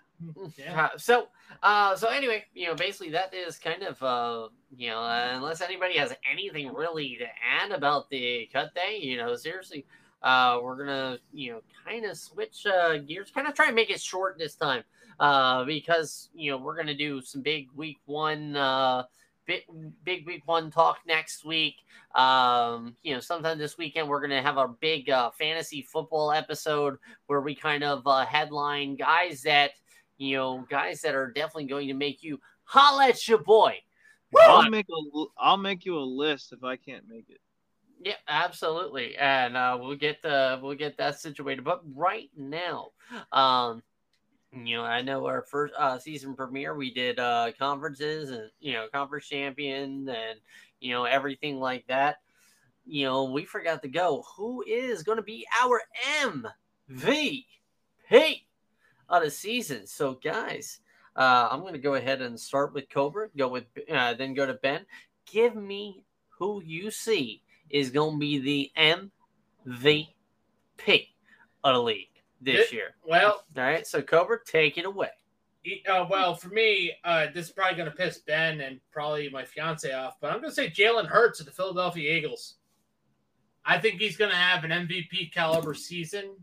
Uh, 0.74 0.88
so, 0.96 1.28
uh, 1.62 1.96
so 1.96 2.08
anyway, 2.08 2.44
you 2.54 2.66
know, 2.66 2.74
basically 2.74 3.10
that 3.10 3.32
is 3.34 3.58
kind 3.58 3.82
of, 3.82 4.02
uh, 4.02 4.48
you 4.76 4.88
know, 4.88 5.02
unless 5.34 5.60
anybody 5.60 5.96
has 5.96 6.14
anything 6.30 6.72
really 6.72 7.16
to 7.18 7.26
add 7.42 7.70
about 7.72 8.08
the 8.10 8.48
cut 8.52 8.74
day, 8.74 8.98
you 9.00 9.16
know, 9.16 9.34
seriously, 9.36 9.86
uh, 10.22 10.58
we're 10.62 10.76
gonna, 10.76 11.18
you 11.32 11.52
know, 11.52 11.60
kind 11.86 12.04
of 12.04 12.16
switch 12.16 12.66
uh, 12.66 12.98
gears, 12.98 13.30
kind 13.30 13.48
of 13.48 13.54
try 13.54 13.66
and 13.66 13.74
make 13.74 13.90
it 13.90 14.00
short 14.00 14.38
this 14.38 14.54
time, 14.54 14.82
uh, 15.18 15.64
because 15.64 16.28
you 16.34 16.50
know 16.50 16.58
we're 16.58 16.76
gonna 16.76 16.94
do 16.94 17.20
some 17.22 17.42
big 17.42 17.68
week 17.74 17.98
one, 18.04 18.54
uh, 18.56 19.04
big 19.46 19.62
big 20.04 20.26
week 20.26 20.42
one 20.46 20.70
talk 20.70 20.98
next 21.06 21.44
week. 21.44 21.76
Um, 22.14 22.96
you 23.02 23.14
know, 23.14 23.20
sometime 23.20 23.58
this 23.58 23.78
weekend 23.78 24.08
we're 24.08 24.20
gonna 24.20 24.42
have 24.42 24.58
a 24.58 24.68
big 24.68 25.08
uh, 25.08 25.30
fantasy 25.30 25.82
football 25.82 26.32
episode 26.32 26.98
where 27.26 27.40
we 27.40 27.54
kind 27.54 27.82
of 27.82 28.06
uh, 28.06 28.26
headline 28.26 28.96
guys 28.96 29.42
that 29.42 29.70
you 30.20 30.36
know, 30.36 30.66
guys 30.68 31.00
that 31.00 31.14
are 31.14 31.32
definitely 31.32 31.64
going 31.64 31.88
to 31.88 31.94
make 31.94 32.22
you 32.22 32.38
holla 32.64 33.08
at 33.08 33.26
your 33.26 33.38
boy. 33.38 33.74
I'll 34.38 34.70
make 34.70 34.86
a 34.88 35.24
I'll 35.38 35.56
make 35.56 35.84
you 35.84 35.98
a 35.98 36.00
list 36.00 36.52
if 36.52 36.62
I 36.62 36.76
can't 36.76 37.08
make 37.08 37.24
it. 37.30 37.40
Yeah, 38.02 38.14
absolutely, 38.28 39.16
and 39.16 39.56
uh, 39.56 39.78
we'll 39.80 39.96
get 39.96 40.22
the 40.22 40.60
we'll 40.62 40.76
get 40.76 40.98
that 40.98 41.18
situated. 41.18 41.64
But 41.64 41.80
right 41.96 42.30
now, 42.36 42.90
um, 43.32 43.82
you 44.52 44.76
know, 44.76 44.84
I 44.84 45.00
know 45.00 45.26
our 45.26 45.42
first 45.42 45.74
uh, 45.76 45.98
season 45.98 46.34
premiere, 46.34 46.74
we 46.74 46.92
did 46.92 47.18
uh, 47.18 47.52
conferences 47.58 48.30
and 48.30 48.50
you 48.60 48.74
know, 48.74 48.88
conference 48.92 49.26
champion 49.26 50.06
and 50.08 50.38
you 50.80 50.92
know 50.92 51.04
everything 51.04 51.58
like 51.58 51.86
that. 51.88 52.18
You 52.86 53.06
know, 53.06 53.24
we 53.24 53.46
forgot 53.46 53.82
to 53.82 53.88
go. 53.88 54.22
Who 54.36 54.62
is 54.66 55.02
going 55.02 55.18
to 55.18 55.22
be 55.22 55.46
our 55.62 55.80
MVP 56.22 57.44
of 59.10 59.22
the 59.22 59.30
season? 59.30 59.86
So, 59.86 60.14
guys, 60.14 60.80
uh, 61.16 61.48
I'm 61.50 61.60
going 61.60 61.72
to 61.74 61.78
go 61.78 61.94
ahead 61.94 62.22
and 62.22 62.38
start 62.38 62.72
with 62.72 62.88
Cobra. 62.88 63.28
Go 63.36 63.48
with 63.48 63.64
uh, 63.92 64.14
then 64.14 64.32
go 64.34 64.46
to 64.46 64.54
Ben. 64.54 64.86
Give 65.30 65.54
me 65.54 66.04
who 66.38 66.62
you 66.64 66.90
see 66.90 67.42
is 67.68 67.90
going 67.90 68.14
to 68.14 68.18
be 68.18 68.38
the 68.38 68.72
MVP 68.76 70.06
of 71.64 71.74
the 71.74 71.82
league 71.82 72.08
this 72.40 72.68
It- 72.68 72.72
year. 72.72 72.94
Well, 73.06 73.44
All 73.56 73.62
right, 73.62 73.86
so 73.86 74.00
Cobra, 74.02 74.38
take 74.44 74.78
it 74.78 74.86
away. 74.86 75.10
uh, 75.88 76.06
well, 76.08 76.34
for 76.34 76.48
me, 76.48 76.92
uh, 77.04 77.26
this 77.34 77.46
is 77.46 77.52
probably 77.52 77.76
going 77.76 77.90
to 77.90 77.96
piss 77.96 78.18
Ben 78.18 78.62
and 78.62 78.80
probably 78.90 79.28
my 79.28 79.44
fiance 79.44 79.92
off, 79.92 80.16
but 80.20 80.32
I'm 80.32 80.38
going 80.40 80.50
to 80.50 80.54
say 80.54 80.70
Jalen 80.70 81.06
Hurts 81.06 81.38
of 81.40 81.46
the 81.46 81.52
Philadelphia 81.52 82.16
Eagles. 82.16 82.54
I 83.64 83.78
think 83.78 84.00
he's 84.00 84.16
going 84.16 84.30
to 84.30 84.36
have 84.36 84.64
an 84.64 84.70
MVP 84.70 85.32
caliber 85.34 85.74
season. 85.74 86.34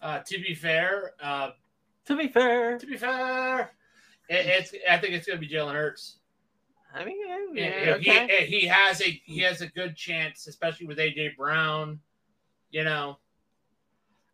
Uh, 0.00 0.20
to 0.20 0.38
be 0.38 0.54
fair, 0.54 1.12
uh, 1.20 1.50
To 2.10 2.16
be 2.16 2.26
fair, 2.26 2.76
to 2.76 2.86
be 2.86 2.96
fair, 2.96 3.70
it, 4.28 4.44
it's 4.46 4.74
I 4.90 4.98
think 4.98 5.14
it's 5.14 5.28
going 5.28 5.40
to 5.40 5.46
be 5.46 5.52
Jalen 5.52 5.74
Hurts. 5.74 6.16
I 6.92 7.04
mean, 7.04 7.18
Yeah, 7.54 7.74
yeah, 7.84 7.94
okay. 7.94 8.46
he, 8.46 8.62
he 8.62 8.66
has 8.66 9.00
a 9.00 9.22
he 9.24 9.38
has 9.42 9.60
a 9.60 9.68
good 9.68 9.94
chance, 9.94 10.48
especially 10.48 10.88
with 10.88 10.98
AJ 10.98 11.36
Brown. 11.36 12.00
You 12.72 12.82
know, 12.82 13.18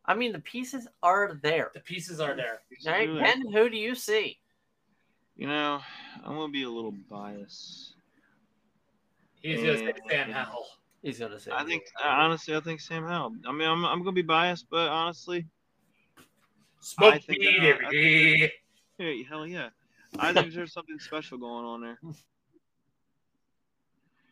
I 0.07 0.15
mean, 0.15 0.33
the 0.33 0.39
pieces 0.39 0.89
are 1.03 1.39
there. 1.43 1.71
the 1.75 1.81
pieces 1.81 2.19
are 2.19 2.35
there. 2.35 2.63
All 2.87 2.93
right, 2.93 3.15
Ben, 3.23 3.53
who 3.53 3.69
do 3.69 3.77
you 3.77 3.95
see? 3.95 4.39
You 5.37 5.49
know, 5.49 5.81
I'm 6.25 6.35
gonna 6.35 6.51
be 6.51 6.63
a 6.63 6.71
little 6.71 6.95
biased. 7.11 7.93
He's 9.43 9.63
going 9.63 9.79
to 9.79 9.87
say 9.87 9.93
Sam 10.09 10.31
Howell. 10.31 10.67
He's 11.03 11.19
gonna 11.19 11.39
say. 11.39 11.51
I 11.55 11.63
think 11.63 11.83
honestly, 12.03 12.57
I 12.57 12.61
think 12.61 12.81
Sam 12.81 13.05
Howell. 13.05 13.35
I 13.47 13.53
mean, 13.53 13.69
I'm 13.69 13.85
I'm 13.85 13.99
gonna 13.99 14.13
be 14.13 14.23
biased, 14.23 14.67
but 14.71 14.89
honestly, 14.89 15.47
Smoke 16.81 17.15
I 17.15 17.19
think, 17.19 17.41
weed 17.41 17.61
uh, 17.61 17.67
every 17.67 17.87
I 17.87 17.91
day. 17.91 18.53
hey, 18.99 19.23
hell 19.25 19.47
yeah, 19.47 19.69
I 20.19 20.33
think 20.33 20.53
there's 20.55 20.73
something 20.73 20.99
special 20.99 21.39
going 21.39 21.65
on 21.65 21.81
there. 21.81 21.99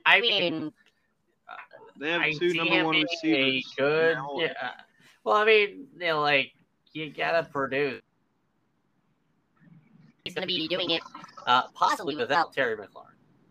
I 0.06 0.20
mean, 0.20 0.72
They 1.98 2.10
have 2.10 2.20
I 2.20 2.32
two 2.32 2.52
number 2.54 2.84
one 2.84 3.02
receivers. 3.02 3.74
Good, 3.78 4.18
yeah. 4.36 4.52
Well, 5.24 5.36
I 5.36 5.44
mean, 5.44 5.86
you 5.98 6.06
know, 6.06 6.20
like 6.20 6.52
you 6.92 7.10
gotta 7.10 7.48
produce. 7.48 8.02
He's 10.24 10.34
gonna 10.34 10.46
be 10.46 10.68
doing 10.68 10.90
it, 10.90 11.02
uh, 11.46 11.62
possibly 11.74 12.16
without 12.16 12.52
Terry 12.52 12.76
McLaurin. 12.76 13.00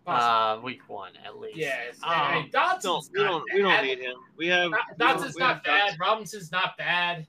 Uh, 0.05 0.59
week 0.61 0.81
one 0.89 1.13
at 1.25 1.39
least. 1.39 1.55
Yes. 1.57 1.97
Um, 2.03 2.11
Hey, 2.13 2.49
Don't, 2.51 2.81
Dotson's 2.81 3.09
we 3.13 3.23
don't 3.23 3.43
we 3.53 3.61
don't 3.61 3.83
need 3.83 3.99
him. 3.99 4.15
We 4.37 4.47
have 4.47 4.71
Dot- 4.71 4.79
don't- 4.97 5.17
Dotson's 5.17 5.35
we 5.35 5.41
have 5.41 5.55
not 5.55 5.63
bad. 5.63 5.97
Robinson's 5.99 6.51
not 6.51 6.77
bad. 6.77 7.25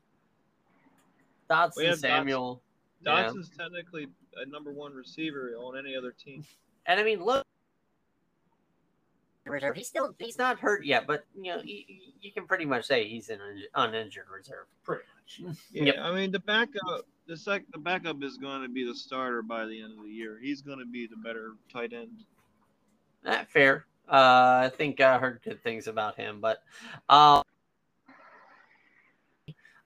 We 1.49 1.55
Dotson, 1.55 1.87
have 1.89 1.99
Samuel. 1.99 2.63
yeah. 3.03 3.25
Dotson's 3.25 3.51
technically 3.51 4.09
a 4.37 4.47
number 4.47 4.73
one 4.73 4.93
receiver 4.95 5.53
on 5.59 5.79
any 5.79 5.97
other 5.97 6.13
team. 6.13 6.45
And 6.87 7.01
I 7.01 7.05
mean, 7.05 7.23
look, 7.23 7.45
reserve. 9.47 9.77
He's 9.77 9.89
still 9.89 10.15
he's 10.19 10.39
not 10.39 10.59
hurt 10.59 10.85
yet, 10.85 11.07
but 11.07 11.25
you 11.35 11.55
know, 11.55 11.61
you, 11.63 11.83
you 12.21 12.33
can 12.33 12.47
pretty 12.47 12.65
much 12.65 12.85
say 12.87 13.07
he's 13.07 13.29
an 13.29 13.41
uninjured 13.75 14.27
reserve. 14.35 14.67
Pretty 14.85 15.05
much. 15.15 15.57
Yeah, 15.71 15.85
Yep. 15.85 15.97
I 16.01 16.15
mean 16.15 16.31
the 16.31 16.41
backup, 16.41 17.07
the 17.27 17.37
sec, 17.37 17.63
the 17.73 17.79
backup 17.79 18.23
is 18.23 18.37
going 18.37 18.63
to 18.63 18.69
be 18.69 18.85
the 18.85 18.95
starter 18.95 19.43
by 19.43 19.67
the 19.67 19.81
end 19.81 19.99
of 19.99 20.05
the 20.05 20.11
year. 20.11 20.39
He's 20.43 20.63
going 20.63 20.79
to 20.79 20.87
be 20.87 21.07
the 21.07 21.17
better 21.17 21.53
tight 21.73 21.93
end. 21.93 22.25
Not 23.25 23.49
fair. 23.49 23.87
Uh, 24.07 24.69
I 24.69 24.73
think 24.77 25.01
I 25.01 25.19
heard 25.19 25.41
good 25.43 25.63
things 25.63 25.87
about 25.87 26.17
him, 26.17 26.41
but 26.41 26.59
um, 27.09 27.43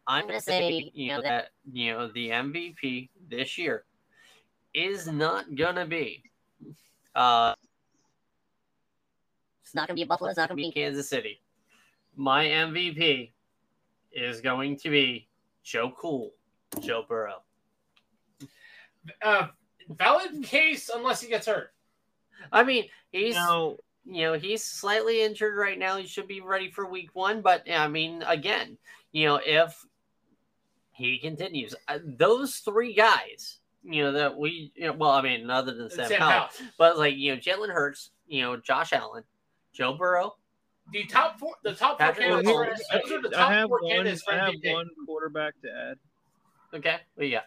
I'm 0.08 0.26
gonna 0.26 0.40
say 0.40 0.90
you 0.94 1.08
know 1.10 1.20
that 1.20 1.50
you 1.70 1.92
know 1.92 2.08
the 2.08 2.30
MVP 2.30 3.10
this 3.28 3.58
year 3.58 3.84
is 4.72 5.06
not 5.06 5.54
gonna 5.54 5.84
be. 5.84 6.22
Uh, 7.14 7.54
it's 9.62 9.74
not 9.74 9.86
gonna 9.86 9.96
be 9.96 10.04
Buffalo. 10.04 10.30
It's 10.30 10.38
not 10.38 10.48
gonna 10.48 10.56
be 10.56 10.72
Kansas 10.72 11.10
City. 11.10 11.42
My 12.16 12.46
MVP 12.46 13.32
is 14.10 14.40
going 14.40 14.78
to 14.78 14.88
be 14.88 15.28
Joe 15.62 15.92
Cool, 15.96 16.32
Joe 16.80 17.04
Burrow. 17.06 17.42
Uh, 19.22 19.48
valid 19.90 20.42
case 20.42 20.90
unless 20.92 21.20
he 21.20 21.28
gets 21.28 21.46
hurt. 21.46 21.74
I 22.50 22.64
mean, 22.64 22.86
he's 23.12 23.34
Now, 23.34 23.76
you 24.06 24.22
know, 24.22 24.32
he's 24.38 24.64
slightly 24.64 25.20
injured 25.22 25.56
right 25.56 25.78
now. 25.78 25.98
He 25.98 26.06
should 26.06 26.28
be 26.28 26.40
ready 26.40 26.70
for 26.70 26.86
week 26.86 27.10
one. 27.12 27.42
But 27.42 27.70
I 27.70 27.88
mean, 27.88 28.22
again, 28.26 28.78
you 29.12 29.26
know, 29.26 29.40
if 29.44 29.84
he 30.98 31.18
continues, 31.18 31.74
uh, 31.86 31.98
those 32.04 32.56
three 32.56 32.92
guys, 32.92 33.58
you 33.82 34.02
know, 34.02 34.12
that 34.12 34.36
we, 34.36 34.72
you 34.74 34.86
know, 34.86 34.92
well, 34.92 35.12
I 35.12 35.22
mean, 35.22 35.48
other 35.48 35.72
than 35.74 35.88
Sam, 35.88 36.08
Sam 36.08 36.20
Howell, 36.20 36.32
Howell. 36.32 36.50
but 36.76 36.98
like, 36.98 37.16
you 37.16 37.34
know, 37.34 37.40
Jalen 37.40 37.72
Hurts, 37.72 38.10
you 38.26 38.42
know, 38.42 38.56
Josh 38.56 38.92
Allen, 38.92 39.22
Joe 39.72 39.96
Burrow. 39.96 40.34
The 40.90 41.04
top 41.04 41.38
four, 41.38 41.54
the 41.62 41.74
top 41.74 41.98
four 42.00 42.12
candidates. 42.12 42.82
Those 42.90 43.12
are 43.12 43.22
the 43.22 43.38
I 43.38 43.52
have 43.54 43.68
four 43.68 43.80
one. 43.82 43.90
candidates 43.92 44.22
I 44.28 44.36
have 44.36 44.54
MVP. 44.54 44.72
one 44.72 44.88
quarterback 45.06 45.54
to 45.62 45.68
add. 45.70 45.98
Okay. 46.74 46.96
Well, 47.16 47.26
yeah. 47.26 47.42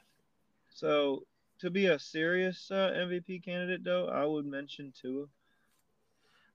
So 0.70 1.24
to 1.60 1.70
be 1.70 1.88
a 1.88 2.00
serious 2.00 2.70
uh, 2.72 2.92
MVP 2.96 3.44
candidate, 3.44 3.84
though, 3.84 4.08
I 4.08 4.26
would 4.26 4.46
mention 4.46 4.94
Tua. 5.00 5.26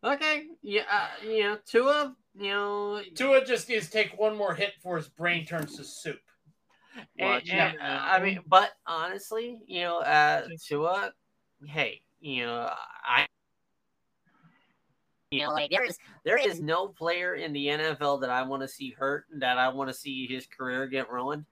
Okay. 0.05 0.45
Yeah. 0.63 0.83
Uh, 0.91 1.27
you 1.27 1.43
know, 1.43 1.59
Tua, 1.67 2.15
you 2.39 2.51
know, 2.51 3.03
Tua 3.15 3.45
just 3.45 3.69
needs 3.69 3.87
to 3.87 3.93
take 3.93 4.19
one 4.19 4.37
more 4.37 4.55
hit 4.55 4.75
before 4.77 4.97
his 4.97 5.09
brain 5.09 5.45
turns 5.45 5.77
to 5.77 5.85
soup. 5.85 6.21
And- 7.19 7.29
Watch 7.29 7.51
and, 7.51 7.79
uh, 7.79 7.83
I 8.03 8.21
mean, 8.21 8.41
but 8.47 8.73
honestly, 8.87 9.61
you 9.67 9.83
know, 9.83 9.99
uh, 10.01 10.47
Tua, 10.67 11.13
hey, 11.67 12.01
you 12.21 12.47
know, 12.47 12.71
I, 13.05 13.27
you 15.31 15.43
know, 15.43 15.51
like 15.53 15.71
there 15.71 15.85
is 15.85 15.99
there 16.25 16.39
is 16.39 16.61
no 16.61 16.89
player 16.89 17.35
in 17.35 17.53
the 17.53 17.67
NFL 17.67 18.21
that 18.21 18.31
I 18.31 18.43
want 18.43 18.63
to 18.63 18.69
see 18.69 18.91
hurt, 18.91 19.27
and 19.33 19.43
that 19.43 19.59
I 19.59 19.69
want 19.69 19.91
to 19.91 19.95
see 19.95 20.27
his 20.27 20.47
career 20.47 20.87
get 20.87 21.11
ruined. 21.11 21.45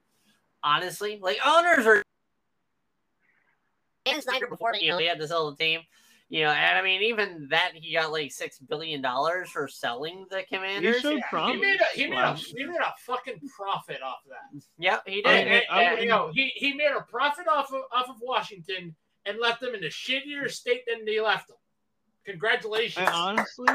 Honestly, 0.63 1.19
like 1.21 1.39
owners 1.45 1.87
are. 1.87 2.03
Dan 4.07 4.21
Snyder 4.23 4.47
before 4.47 4.75
you 4.75 4.91
know 4.91 4.99
he 4.99 5.07
had 5.07 5.19
to 5.19 5.27
sell 5.27 5.51
the 5.51 5.57
team, 5.57 5.81
you 6.31 6.43
know, 6.45 6.51
and 6.51 6.79
I 6.79 6.83
mean 6.83 7.03
even 7.03 7.49
that 7.51 7.73
he 7.75 7.93
got 7.95 8.11
like 8.13 8.33
six 8.33 8.59
billion 8.59 9.03
dollars 9.03 9.51
for 9.51 9.69
selling 9.69 10.27
the 10.31 10.39
He 10.41 10.57
Commanders. 10.57 11.01
showed 11.01 11.17
He 11.17 11.23
promise. 11.31 11.61
made 11.61 11.79
a 11.81 11.97
he 11.97 12.07
made 12.07 12.19
a 12.19 12.35
he 12.35 12.65
made 12.65 12.81
a 12.81 12.95
fucking 13.07 13.41
profit 13.57 14.01
off 14.03 14.19
of 14.25 14.31
that. 14.31 14.63
Yeah, 14.79 14.99
he 15.07 15.17
did. 15.23 15.27
I 15.27 15.33
And, 15.37 15.63
I 15.71 15.83
and, 15.83 15.95
would- 15.95 16.03
you 16.03 16.09
know, 16.09 16.31
he, 16.33 16.49
he 16.55 16.73
made 16.73 16.91
a 16.97 17.03
profit 17.03 17.47
off 17.49 17.73
of 17.73 17.83
off 17.93 18.09
of 18.09 18.17
Washington 18.21 18.95
and 19.27 19.39
left 19.39 19.61
them 19.61 19.75
in 19.75 19.85
a 19.85 19.89
shittier 19.89 20.51
state 20.51 20.83
than 20.87 21.05
they 21.05 21.21
left 21.21 21.49
them. 21.49 21.57
Congratulations. 22.27 23.07
I 23.09 23.13
honestly, 23.13 23.69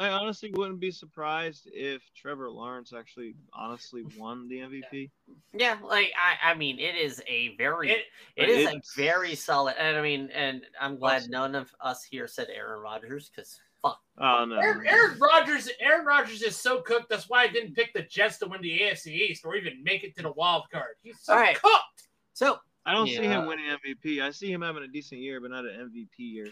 I 0.00 0.08
honestly 0.10 0.52
wouldn't 0.54 0.78
be 0.80 0.90
surprised 0.90 1.68
if 1.72 2.02
Trevor 2.14 2.50
Lawrence 2.50 2.92
actually 2.92 3.34
honestly 3.52 4.04
won 4.16 4.48
the 4.48 4.58
MVP. 4.60 5.10
Yeah, 5.52 5.76
like 5.82 6.12
I, 6.16 6.52
I 6.52 6.54
mean, 6.54 6.78
it 6.78 6.94
is 6.94 7.22
a 7.26 7.56
very, 7.56 7.90
It- 7.90 8.04
it 8.36 8.48
is 8.48 8.68
a 8.68 8.80
very 8.96 9.34
solid. 9.34 9.74
And 9.78 9.96
I 9.96 10.02
mean, 10.02 10.30
and 10.32 10.62
I'm 10.80 10.98
glad 10.98 11.22
Awesome. 11.22 11.30
none 11.32 11.54
of 11.56 11.74
us 11.80 12.04
here 12.04 12.28
said 12.28 12.48
Aaron 12.54 12.80
Rodgers 12.80 13.28
because 13.34 13.60
fuck. 13.82 14.00
Oh 14.18 14.44
no. 14.44 14.56
Aaron, 14.56 14.86
Aaron 14.86 15.18
Rodgers, 15.18 15.68
Aaron 15.80 16.06
Rodgers 16.06 16.42
is 16.42 16.56
so 16.56 16.80
cooked. 16.82 17.08
That's 17.08 17.28
why 17.28 17.42
I 17.42 17.48
didn't 17.48 17.74
pick 17.74 17.92
the 17.92 18.02
Jets 18.02 18.38
to 18.38 18.46
win 18.46 18.60
the 18.62 18.78
AFC 18.80 19.08
East 19.08 19.44
or 19.44 19.56
even 19.56 19.82
make 19.82 20.04
it 20.04 20.16
to 20.16 20.22
the 20.22 20.32
wild 20.32 20.64
card. 20.72 20.94
He's 21.02 21.18
so 21.20 21.32
All 21.32 21.38
right. 21.40 21.60
cooked. 21.60 22.08
So, 22.34 22.58
I 22.86 22.92
don't 22.92 23.08
see 23.08 23.16
him 23.16 23.46
winning 23.46 23.66
MVP. 23.66 24.20
I 24.22 24.30
see 24.30 24.50
him 24.52 24.62
having 24.62 24.84
a 24.84 24.88
decent 24.88 25.20
year, 25.20 25.40
but 25.40 25.50
not 25.50 25.64
an 25.64 25.90
MVP 25.92 26.08
year. 26.18 26.46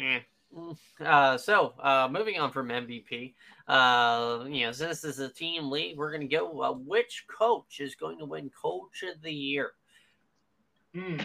eh. 0.00 0.20
Mm. 0.56 0.76
Uh, 1.00 1.36
so 1.38 1.74
uh, 1.82 2.08
moving 2.10 2.38
on 2.38 2.52
from 2.52 2.68
MVP, 2.68 3.34
uh, 3.66 4.44
you 4.46 4.66
know, 4.66 4.72
since 4.72 5.00
this 5.00 5.14
is 5.14 5.18
a 5.18 5.28
team 5.28 5.70
league, 5.70 5.96
we're 5.96 6.12
gonna 6.12 6.26
go. 6.26 6.62
Uh, 6.62 6.72
which 6.72 7.24
coach 7.28 7.80
is 7.80 7.94
going 7.94 8.18
to 8.18 8.24
win 8.24 8.50
Coach 8.50 9.02
of 9.02 9.20
the 9.22 9.32
Year? 9.32 9.72
Hmm. 10.94 11.18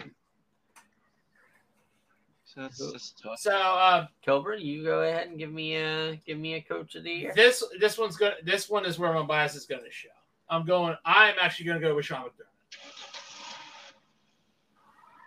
So 2.45 2.61
that's, 2.61 2.91
that's 2.91 3.13
tough. 3.21 3.39
So 3.39 3.55
uh, 3.55 4.07
Cobra, 4.25 4.59
you 4.59 4.83
go 4.83 5.03
ahead 5.03 5.27
and 5.27 5.37
give 5.37 5.51
me 5.51 5.75
a 5.75 6.19
give 6.25 6.39
me 6.39 6.55
a 6.55 6.61
Coach 6.61 6.95
of 6.95 7.03
the 7.03 7.11
Year. 7.11 7.33
this 7.35 7.63
this 7.79 7.97
one's 7.97 8.17
going. 8.17 8.33
This 8.43 8.69
one 8.69 8.85
is 8.85 8.97
where 8.97 9.13
my 9.13 9.23
bias 9.23 9.53
is 9.53 9.65
going 9.65 9.83
to 9.83 9.91
show. 9.91 10.09
I'm 10.49 10.65
going. 10.65 10.95
I'm 11.05 11.35
actually 11.39 11.67
going 11.67 11.79
to 11.79 11.87
go 11.87 11.95
with 11.95 12.05
Sean 12.05 12.21
McDermott. 12.21 12.49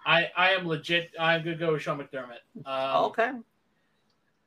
I 0.04 0.30
I 0.36 0.50
am 0.50 0.66
legit. 0.66 1.12
I'm 1.20 1.44
going 1.44 1.56
to 1.56 1.64
go 1.64 1.72
with 1.74 1.82
Sean 1.82 1.98
McDermott. 1.98 2.42
Um, 2.66 3.04
okay. 3.04 3.30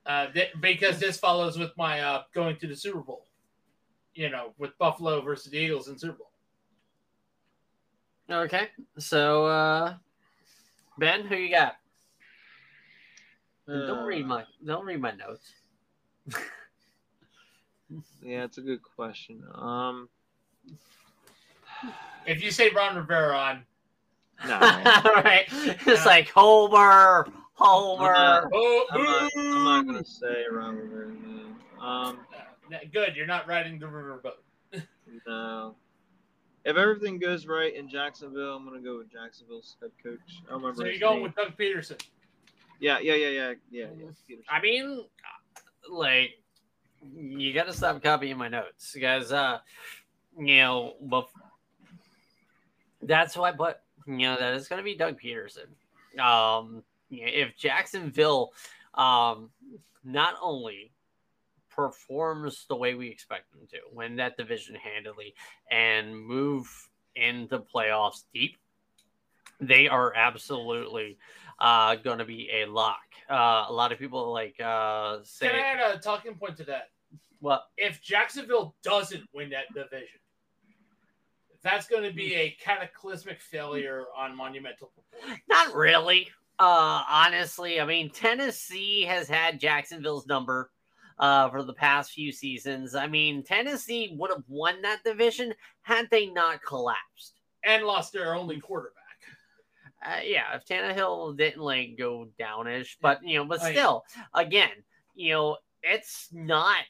Uh, 0.05 0.27
th- 0.31 0.51
because 0.59 0.99
this 0.99 1.17
follows 1.17 1.57
with 1.57 1.71
my 1.77 2.01
uh, 2.01 2.23
going 2.33 2.55
to 2.57 2.67
the 2.67 2.75
Super 2.75 2.99
Bowl. 2.99 3.25
You 4.13 4.29
know, 4.29 4.53
with 4.57 4.77
Buffalo 4.77 5.19
versus 5.21 5.51
the 5.51 5.57
Eagles 5.57 5.87
in 5.89 5.97
Super 5.97 6.17
Bowl. 6.17 6.31
Okay. 8.29 8.69
So, 8.97 9.45
uh, 9.45 9.95
Ben, 10.97 11.25
who 11.25 11.35
you 11.35 11.49
got? 11.51 11.75
And 13.67 13.87
don't 13.87 14.05
read 14.05 14.23
Uh, 14.25 14.27
my 14.27 14.43
don't 14.65 14.85
read 14.85 15.01
my 15.01 15.11
notes. 15.11 15.51
Yeah, 18.21 18.43
it's 18.43 18.57
a 18.57 18.61
good 18.61 18.81
question. 18.81 19.43
Um, 19.53 20.09
If 22.25 22.41
you 22.43 22.49
say 22.49 22.69
Ron 22.69 22.95
Rivera, 22.95 23.37
I'm 23.37 23.65
no, 24.47 24.59
right? 25.23 25.45
It's 25.85 26.05
like 26.07 26.29
Homer, 26.29 27.27
Homer. 27.55 28.49
oh, 28.53 28.85
I'm 28.91 29.03
not, 29.03 29.31
I'm 29.37 29.63
not 29.63 29.85
gonna 29.85 30.05
say 30.05 30.43
Ron 30.51 30.75
Rivera. 30.75 31.13
No. 31.79 31.85
Um, 31.85 32.19
good. 32.93 33.15
You're 33.15 33.27
not 33.27 33.47
riding 33.47 33.79
the 33.79 33.85
riverboat. 33.85 34.83
no. 35.27 35.75
If 36.65 36.77
everything 36.77 37.19
goes 37.19 37.45
right 37.45 37.73
in 37.73 37.87
Jacksonville, 37.87 38.55
I'm 38.55 38.65
gonna 38.65 38.81
go 38.81 38.97
with 38.97 39.11
Jacksonville's 39.11 39.77
head 39.81 39.91
coach. 40.03 40.19
I 40.49 40.53
remember. 40.53 40.75
So 40.75 40.85
you're 40.85 40.99
going 40.99 41.15
name. 41.15 41.23
with 41.23 41.35
Doug 41.35 41.57
Pederson. 41.57 42.01
Yeah, 42.79 42.99
yeah, 42.99 43.13
yeah, 43.13 43.29
yeah, 43.29 43.53
yeah. 43.71 43.85
yeah. 43.97 44.05
Pederson. 44.05 44.43
I 44.49 44.61
mean, 44.61 45.05
like, 45.89 46.31
you 47.15 47.53
got 47.53 47.67
to 47.67 47.73
stop 47.73 48.01
copying 48.01 48.37
my 48.37 48.49
notes 48.49 48.91
because, 48.93 49.31
uh, 49.31 49.59
you 50.37 50.57
know, 50.57 50.95
bef- 51.05 51.27
that's 53.01 53.37
why. 53.37 53.51
But 53.51 53.83
you 54.05 54.17
know, 54.17 54.35
that 54.37 54.53
is 54.55 54.67
going 54.67 54.79
to 54.79 54.83
be 54.83 54.95
Doug 54.95 55.19
Pederson. 55.21 55.67
Um, 56.19 56.67
you 56.67 56.77
know, 56.77 56.83
if 57.23 57.55
Jacksonville, 57.55 58.51
um, 58.93 59.49
not 60.03 60.35
only 60.41 60.91
performs 61.69 62.65
the 62.69 62.75
way 62.75 62.93
we 62.95 63.09
expect 63.09 63.51
them 63.51 63.67
to, 63.69 63.77
win 63.91 64.15
that 64.15 64.37
division 64.37 64.75
handily, 64.75 65.33
and 65.69 66.17
move 66.17 66.67
into 67.15 67.59
playoffs 67.59 68.23
deep, 68.33 68.57
they 69.59 69.87
are 69.87 70.13
absolutely 70.15 71.17
uh, 71.59 71.95
going 71.95 72.19
to 72.19 72.25
be 72.25 72.49
a 72.51 72.65
lock. 72.65 72.97
Uh, 73.29 73.65
a 73.67 73.73
lot 73.73 73.91
of 73.91 73.99
people 73.99 74.31
like 74.31 74.59
uh, 74.61 75.19
say, 75.23 75.49
Can 75.49 75.55
I 75.55 75.59
add 75.59 75.95
a 75.95 75.99
talking 75.99 76.35
point 76.35 76.57
to 76.57 76.63
that? 76.65 76.89
"Well, 77.41 77.63
If 77.77 78.01
Jacksonville 78.01 78.75
doesn't 78.83 79.23
win 79.33 79.49
that 79.51 79.73
division, 79.73 80.19
that's 81.61 81.87
going 81.87 82.03
to 82.03 82.13
be 82.13 82.35
a 82.35 82.51
cataclysmic 82.61 83.41
failure 83.41 84.05
on 84.15 84.35
monumental 84.35 84.91
not 85.47 85.73
really." 85.73 86.29
Uh, 86.57 87.03
honestly, 87.09 87.81
I 87.81 87.85
mean, 87.85 88.09
Tennessee 88.09 89.03
has 89.03 89.27
had 89.27 89.59
Jacksonville's 89.59 90.27
number 90.27 90.71
uh, 91.19 91.49
for 91.49 91.63
the 91.63 91.73
past 91.73 92.11
few 92.11 92.31
seasons. 92.31 92.95
I 92.95 93.07
mean, 93.07 93.43
Tennessee 93.43 94.15
would 94.17 94.31
have 94.31 94.43
won 94.47 94.81
that 94.81 95.03
division 95.03 95.53
had 95.81 96.09
they 96.09 96.27
not 96.27 96.61
collapsed. 96.63 97.39
And 97.63 97.83
lost 97.83 98.13
their 98.13 98.35
only 98.35 98.59
quarterback. 98.59 99.01
Uh, 100.05 100.19
yeah, 100.23 100.55
if 100.55 100.65
Tannehill 100.65 101.35
didn't 101.35 101.61
like 101.61 101.97
go 101.97 102.27
downish, 102.39 102.97
but 103.01 103.21
you 103.23 103.39
know, 103.39 103.45
but 103.45 103.59
still, 103.59 104.03
again, 104.35 104.69
you 105.15 105.33
know, 105.33 105.57
it's 105.81 106.29
not 106.31 106.85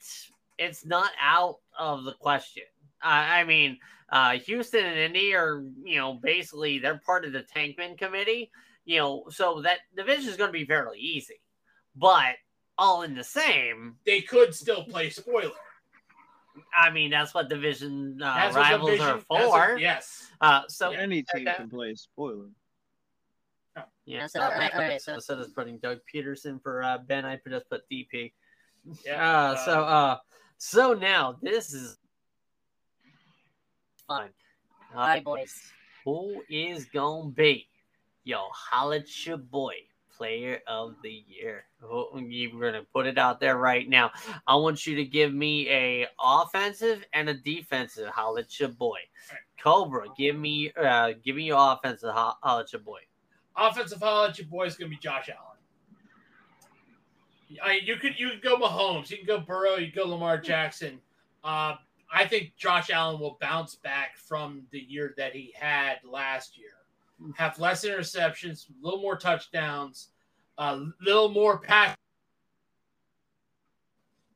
it's 0.57 0.85
not 0.85 1.11
out 1.21 1.57
of 1.79 2.03
the 2.03 2.13
question. 2.13 2.63
Uh, 3.01 3.07
I 3.07 3.43
mean, 3.45 3.77
uh, 4.09 4.37
Houston 4.39 4.85
and 4.85 4.99
Indy 4.99 5.33
are 5.33 5.63
you 5.85 5.97
know 5.97 6.19
basically 6.21 6.79
they're 6.79 7.01
part 7.05 7.23
of 7.23 7.31
the 7.31 7.43
Tankman 7.55 7.97
committee, 7.97 8.51
you 8.85 8.99
know, 8.99 9.23
so 9.29 9.61
that 9.61 9.79
division 9.95 10.29
is 10.29 10.37
going 10.37 10.49
to 10.49 10.53
be 10.53 10.65
fairly 10.65 10.99
easy, 10.99 11.41
but 11.95 12.35
all 12.77 13.01
in 13.03 13.15
the 13.15 13.23
same. 13.23 13.95
They 14.05 14.21
could 14.21 14.53
still 14.53 14.83
play 14.85 15.09
spoiler. 15.09 15.51
I 16.77 16.89
mean, 16.89 17.09
that's 17.11 17.33
what 17.33 17.49
division 17.49 18.19
uh, 18.21 18.33
That's 18.35 18.55
what 18.55 18.61
rivals 18.61 18.89
division- 18.91 19.07
are 19.07 19.13
that's 19.39 19.49
what- 19.49 19.69
for. 19.71 19.77
yes. 19.77 20.31
Uh, 20.39 20.61
so 20.67 20.91
Any 20.91 21.23
team 21.23 21.45
can 21.45 21.69
play 21.69 21.91
a 21.91 21.95
spoiler. 21.97 22.47
Yeah, 24.05 24.27
So, 24.27 24.39
so, 24.39 24.45
alright, 24.45 24.73
alright, 24.73 25.01
so- 25.01 25.15
instead 25.15 25.39
of 25.39 25.53
putting 25.55 25.79
Doug 25.79 25.99
Pederson 26.13 26.61
for 26.61 26.83
uh, 26.83 26.99
Ben, 26.99 27.25
I 27.25 27.39
just 27.47 27.67
put 27.69 27.81
DP. 27.89 28.31
Yeah. 29.03 29.27
Uh, 29.51 29.55
so, 29.65 29.83
uh, 29.83 30.17
so 30.57 30.93
now 30.93 31.37
this 31.41 31.73
is 31.73 31.97
fun. 34.07 34.29
All 34.93 35.01
right, 35.07 35.23
boys. 35.23 35.59
Who 36.05 36.43
is 36.49 36.85
gonna 36.85 37.31
be 37.31 37.67
yo 38.25 38.49
holla 38.51 38.99
your 39.23 39.37
boy 39.37 39.75
player 40.17 40.59
of 40.67 40.95
the 41.03 41.23
year? 41.27 41.65
Who- 41.79 42.19
You're 42.27 42.59
gonna 42.71 42.83
put 42.93 43.05
it 43.07 43.17
out 43.17 43.39
there 43.39 43.57
right 43.57 43.87
now. 43.87 44.11
I 44.47 44.55
want 44.55 44.85
you 44.85 44.95
to 44.95 45.05
give 45.05 45.33
me 45.33 45.69
a 45.69 46.07
offensive 46.21 47.05
and 47.13 47.29
a 47.29 47.33
defensive 47.33 48.09
holla 48.09 48.43
your 48.59 48.69
boy. 48.69 48.99
Cobra, 49.61 50.07
give 50.17 50.35
me 50.35 50.71
uh, 50.73 51.13
give 51.23 51.35
me 51.37 51.43
your 51.43 51.57
offensive 51.73 52.11
ho- 52.13 52.33
holla 52.43 52.65
your 52.71 52.81
boy. 52.81 52.99
Offensive 53.57 54.01
holla 54.01 54.33
your 54.35 54.47
boy 54.47 54.65
is 54.65 54.75
to 54.77 54.87
be 54.87 54.97
Josh 54.97 55.29
Allen. 55.29 55.41
I, 57.63 57.79
you 57.83 57.95
could 57.97 58.19
you 58.19 58.29
could 58.31 58.41
go 58.41 58.57
Mahomes, 58.57 59.09
you 59.11 59.17
can 59.17 59.25
go 59.25 59.39
Burrow, 59.39 59.75
you 59.75 59.91
go 59.91 60.05
Lamar 60.07 60.37
Jackson. 60.37 60.99
Uh, 61.43 61.75
I 62.11 62.25
think 62.25 62.55
Josh 62.57 62.89
Allen 62.89 63.19
will 63.19 63.37
bounce 63.39 63.75
back 63.75 64.17
from 64.17 64.63
the 64.71 64.79
year 64.79 65.13
that 65.17 65.33
he 65.33 65.53
had 65.57 65.97
last 66.03 66.57
year. 66.57 66.71
Have 67.37 67.57
less 67.59 67.85
interceptions, 67.85 68.69
a 68.69 68.73
little 68.83 69.01
more 69.01 69.15
touchdowns, 69.15 70.09
a 70.57 70.79
little 71.01 71.29
more 71.29 71.59
pass. 71.59 71.95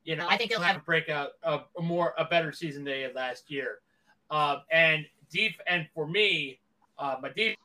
You 0.04 0.16
know, 0.16 0.28
I 0.28 0.38
think 0.38 0.50
they'll 0.50 0.62
have 0.62 0.78
a 0.78 0.80
breakout, 0.80 1.32
a, 1.44 1.60
a 1.78 1.82
more 1.82 2.14
a 2.18 2.26
better 2.26 2.52
season 2.52 2.84
than 2.84 2.94
he 2.96 3.02
had 3.02 3.16
last 3.16 3.52
year. 3.52 3.80
Uh, 4.32 4.58
and 4.72 5.06
deep 5.30 5.60
and 5.68 5.88
for 5.94 6.08
me, 6.08 6.60
uh, 6.98 7.16
my 7.22 7.30
deep 7.30 7.58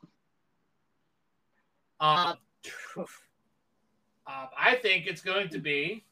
uh, 1.99 2.33
uh, 2.97 3.05
I 4.27 4.75
think 4.75 5.07
it's 5.07 5.21
going 5.21 5.49
to 5.49 5.59
be. 5.59 6.03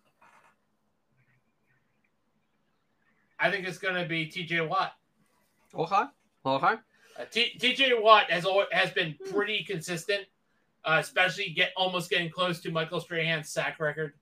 I 3.40 3.52
think 3.52 3.68
it's 3.68 3.78
going 3.78 3.96
to 3.96 4.08
be 4.08 4.26
T.J. 4.26 4.62
Watt. 4.62 4.94
Okay. 5.76 6.04
Okay. 6.46 6.76
Uh, 7.20 7.26
T- 7.30 7.58
T.J. 7.60 7.94
Watt 8.00 8.30
has 8.32 8.46
always, 8.46 8.68
has 8.72 8.92
been 8.92 9.16
pretty 9.32 9.64
consistent, 9.64 10.26
uh, 10.86 10.98
especially 11.00 11.50
get 11.50 11.72
almost 11.78 12.10
getting 12.10 12.30
close 12.30 12.60
to 12.62 12.72
Michael 12.72 13.00
Strahan's 13.00 13.50
sack 13.50 13.80
record. 13.80 14.14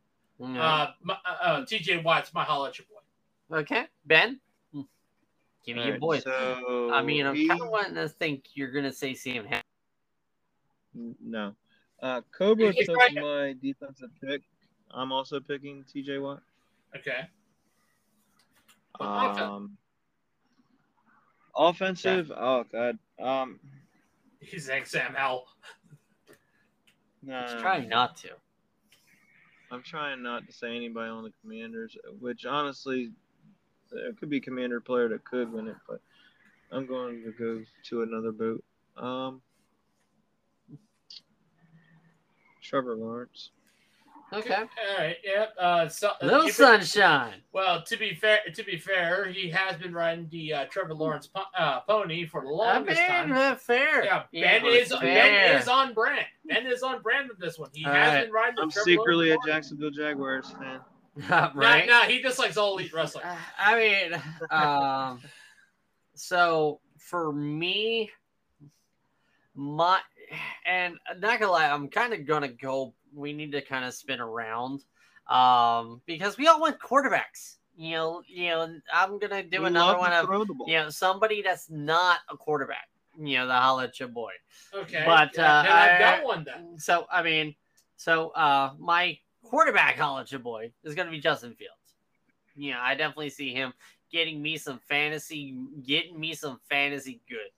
Uh, 0.42 0.88
my, 1.04 1.16
uh, 1.26 1.44
uh, 1.44 1.66
T.J. 1.66 2.02
Watt's 2.02 2.34
my 2.34 2.44
holla 2.44 2.70
at 2.70 2.78
your 2.80 2.88
boy. 2.88 3.60
Okay, 3.60 3.86
Ben, 4.06 4.40
give 4.74 5.76
me 5.76 5.84
your 5.84 5.84
Alright, 5.84 6.00
boy. 6.00 6.20
So 6.20 6.92
I 6.94 7.04
mean, 7.04 7.26
I'm 7.26 7.48
kind 7.48 7.62
of 7.62 7.70
wanting 7.70 7.96
to 7.96 8.10
think 8.10 8.46
you're 8.56 8.72
gonna 8.72 8.92
say 8.94 9.14
Sam. 9.14 9.46
Ham- 9.46 11.16
No. 11.22 11.56
Uh, 12.02 12.22
Cobra 12.36 12.74
took 12.74 12.98
right. 12.98 13.14
my 13.14 13.56
defensive 13.62 14.10
pick. 14.24 14.42
I'm 14.90 15.12
also 15.12 15.40
picking 15.40 15.84
TJ 15.84 16.22
Watt. 16.22 16.42
Okay. 16.98 17.28
Offense. 19.00 19.40
Um, 19.40 19.78
offensive. 21.70 22.32
Oh 22.36 22.64
God. 22.72 22.98
Um, 23.20 23.60
He's 24.40 24.66
saying 24.66 24.86
Sam 24.86 25.14
Howell. 25.14 25.46
no. 27.22 27.42
He's 27.42 27.62
trying 27.62 27.90
not 27.90 28.18
to. 28.18 28.30
I'm 29.72 29.84
trying 29.84 30.22
not 30.22 30.46
to 30.48 30.54
say 30.54 30.76
anybody 30.76 31.10
on 31.10 31.24
the 31.24 31.32
Commanders, 31.42 31.96
which 32.20 32.46
honestly, 32.46 33.12
there 33.92 34.12
could 34.14 34.30
be 34.30 34.42
Commander 34.42 34.82
player 34.82 35.08
that 35.10 35.24
could 35.24 35.52
win 35.52 35.68
it, 35.68 35.78
but 35.88 36.02
I'm 36.72 36.86
going 36.86 37.24
to 37.24 37.32
go 37.32 37.64
to 37.90 38.02
another 38.02 38.32
boat. 38.32 38.64
Um, 38.98 39.42
Trevor 42.62 42.96
Lawrence. 42.96 43.52
Okay. 44.34 44.54
All 44.56 44.98
right. 44.98 45.18
Yep. 45.24 45.54
Uh, 45.60 45.88
so, 45.90 46.12
Little 46.22 46.44
if 46.44 46.50
it- 46.50 46.54
sunshine. 46.56 47.42
Well, 47.52 47.84
to 47.84 47.98
be 47.98 48.14
fair, 48.16 48.40
to 48.54 48.64
be 48.64 48.78
fair, 48.78 49.26
he 49.30 49.50
has 49.50 49.76
been 49.78 49.94
riding 49.94 50.28
the 50.32 50.54
uh, 50.54 50.66
Trevor 50.66 50.94
Lawrence 50.94 51.28
po- 51.28 51.44
uh, 51.58 51.82
pony 51.82 52.26
for 52.26 52.42
the 52.42 52.48
I 52.48 52.52
longest 52.52 52.98
mean, 53.02 53.08
time. 53.10 53.32
uh, 53.34 53.56
fair. 53.56 54.06
Yeah, 54.06 54.24
Yeah, 54.32 54.60
Ben 54.60 54.66
is 54.74 54.90
fair. 54.94 55.02
Ben 55.02 55.62
is 55.62 55.68
on 55.68 55.94
brand. 55.94 56.26
Ben 56.46 56.66
is 56.66 56.82
on 56.82 57.02
brand 57.02 57.28
with 57.30 57.40
this 57.40 57.60
one. 57.60 57.70
He 57.74 57.86
All 57.86 57.92
has 57.94 58.14
right. 58.14 58.24
been 58.24 58.32
riding 58.32 58.56
the 58.56 58.62
I'm 58.64 58.72
Trevor 58.72 58.86
secretly 58.86 59.30
a 59.32 59.34
Lawrence 59.34 59.44
pony. 59.46 59.54
Jacksonville 59.54 59.92
Jaguars 59.92 60.52
fan. 60.52 60.80
right. 61.56 61.86
No, 61.88 62.02
no, 62.04 62.08
he 62.08 62.22
just 62.22 62.40
likes 62.40 62.56
all 62.56 62.78
elite 62.78 62.94
wrestling. 62.94 63.26
Uh, 63.26 63.36
I 63.60 63.76
mean, 63.78 64.22
um, 64.50 65.22
so 66.16 66.80
for 66.98 67.34
me, 67.34 68.10
my 69.56 70.00
and 70.66 70.96
not 71.20 71.40
gonna 71.42 71.52
lie, 71.52 71.70
I'm 71.70 71.90
kind 71.90 72.14
of 72.14 72.26
gonna 72.26 72.48
go. 72.48 72.94
We 73.14 73.34
need 73.34 73.52
to 73.54 73.62
kind 73.62 73.86
of 73.86 73.94
spin 73.94 74.20
around, 74.20 74.84
um, 75.28 76.02
because 76.06 76.38
we 76.38 76.48
all 76.48 76.60
want 76.60 76.80
quarterbacks. 76.80 77.58
You 77.78 77.92
know, 77.94 78.22
you 78.28 78.50
know, 78.50 78.76
I'm 78.94 79.18
gonna 79.18 79.44
do 79.44 79.62
We 79.62 79.68
another 79.68 79.98
one 79.98 80.12
of 80.12 80.26
throw 80.26 80.44
the 80.46 80.54
ball. 80.54 80.68
you 80.68 80.76
know 80.76 80.90
somebody 80.90 81.42
that's 81.42 81.70
not 81.70 82.20
a 82.30 82.38
quarterback. 82.38 82.90
You 83.18 83.40
know, 83.40 83.48
the 83.48 83.54
holla 83.54 83.86
at 83.86 84.00
your 84.00 84.10
boy. 84.10 84.32
Okay, 84.74 85.04
But, 85.06 85.32
yeah, 85.36 85.60
uh, 85.60 85.64
then 85.64 85.72
I've 85.72 86.00
got 86.00 86.24
one 86.24 86.44
then. 86.44 86.78
So 86.80 87.06
I 87.12 87.24
mean, 87.24 87.56
so 87.98 88.30
uh 88.30 88.74
my 88.78 89.18
quarterback 89.44 89.98
college 89.98 90.32
boy 90.44 90.72
is 90.84 90.96
gonna 90.96 91.12
be 91.12 91.20
Justin 91.20 91.54
Fields. 91.56 91.76
You 92.56 92.72
know, 92.72 92.80
I 92.82 92.96
definitely 92.96 93.30
see 93.30 93.54
him 93.54 93.74
getting 94.12 94.42
me 94.42 94.58
some 94.58 94.80
fantasy, 94.80 95.56
getting 95.86 96.20
me 96.20 96.34
some 96.36 96.60
fantasy 96.70 97.22
good. 97.30 97.50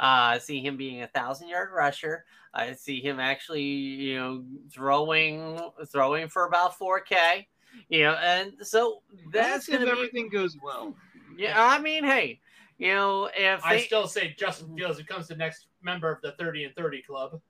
Uh, 0.00 0.32
I 0.34 0.38
see 0.38 0.60
him 0.64 0.76
being 0.78 1.02
a 1.02 1.06
thousand 1.08 1.48
yard 1.48 1.68
rusher. 1.74 2.24
I 2.54 2.72
see 2.72 3.00
him 3.00 3.20
actually, 3.20 3.62
you 3.62 4.16
know, 4.18 4.44
throwing 4.72 5.60
throwing 5.88 6.28
for 6.28 6.46
about 6.46 6.76
four 6.78 7.00
K. 7.00 7.46
You 7.88 8.04
know, 8.04 8.14
and 8.14 8.54
so 8.62 9.02
that's 9.32 9.66
That's 9.66 9.68
if 9.68 9.74
gonna 9.74 9.84
be. 9.84 9.90
everything 9.92 10.28
goes 10.30 10.56
well. 10.62 10.96
Yeah, 11.36 11.54
I 11.62 11.78
mean, 11.80 12.02
hey, 12.02 12.40
you 12.78 12.94
know, 12.94 13.28
if 13.36 13.64
I 13.64 13.76
they, 13.76 13.82
still 13.82 14.08
say 14.08 14.34
Justin 14.38 14.74
Fields 14.76 14.98
becomes 14.98 15.28
the 15.28 15.36
next 15.36 15.66
member 15.82 16.10
of 16.10 16.20
the 16.22 16.32
30 16.32 16.64
and 16.64 16.74
30 16.74 17.02
club. 17.02 17.40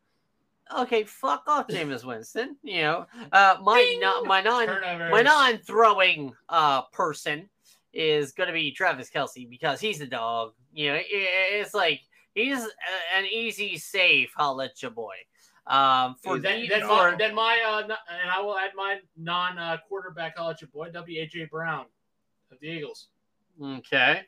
okay, 0.79 1.05
fuck 1.05 1.45
off, 1.47 1.69
Jameis 1.69 2.05
Winston. 2.05 2.57
You 2.63 2.83
know, 2.83 3.07
uh, 3.33 3.57
my 3.63 3.77
Ding! 3.81 4.01
non 4.01 4.27
my 4.27 4.41
non 4.43 4.67
Turnovers. 4.67 5.11
my 5.11 5.23
non-throwing 5.23 6.33
uh 6.49 6.83
person 6.93 7.49
is 7.93 8.33
gonna 8.33 8.53
be 8.53 8.71
Travis 8.73 9.09
Kelce 9.09 9.49
because 9.49 9.81
he's 9.81 9.99
the 10.01 10.07
dog. 10.07 10.53
You 10.75 10.89
know, 10.91 10.95
i- 10.97 10.99
i- 10.99 11.49
it's 11.61 11.75
like 11.75 12.01
he's 12.45 12.59
a- 12.65 13.17
an 13.19 13.27
easy 13.27 13.77
safe. 13.79 14.33
I'll 14.37 14.55
let 14.57 14.83
you 14.83 14.91
boy. 14.91 15.15
Um, 15.67 16.17
for 16.23 16.39
then, 16.39 16.63
the, 16.63 16.69
then, 16.69 16.81
for 16.83 16.87
my, 17.13 17.15
then 17.17 17.35
my 17.35 17.59
uh, 17.67 17.87
no- 17.87 17.97
and 18.23 18.31
I 18.31 18.41
will 18.41 18.59
add 18.59 18.71
my 18.75 18.99
non 19.17 19.59
uh, 19.59 19.77
quarterback 19.89 20.37
college 20.37 20.65
boy 20.73 20.91
W.A.J. 20.91 21.45
Brown 21.47 21.87
of 22.51 22.59
the 22.61 22.67
Eagles. 22.69 23.09
okay. 23.63 24.23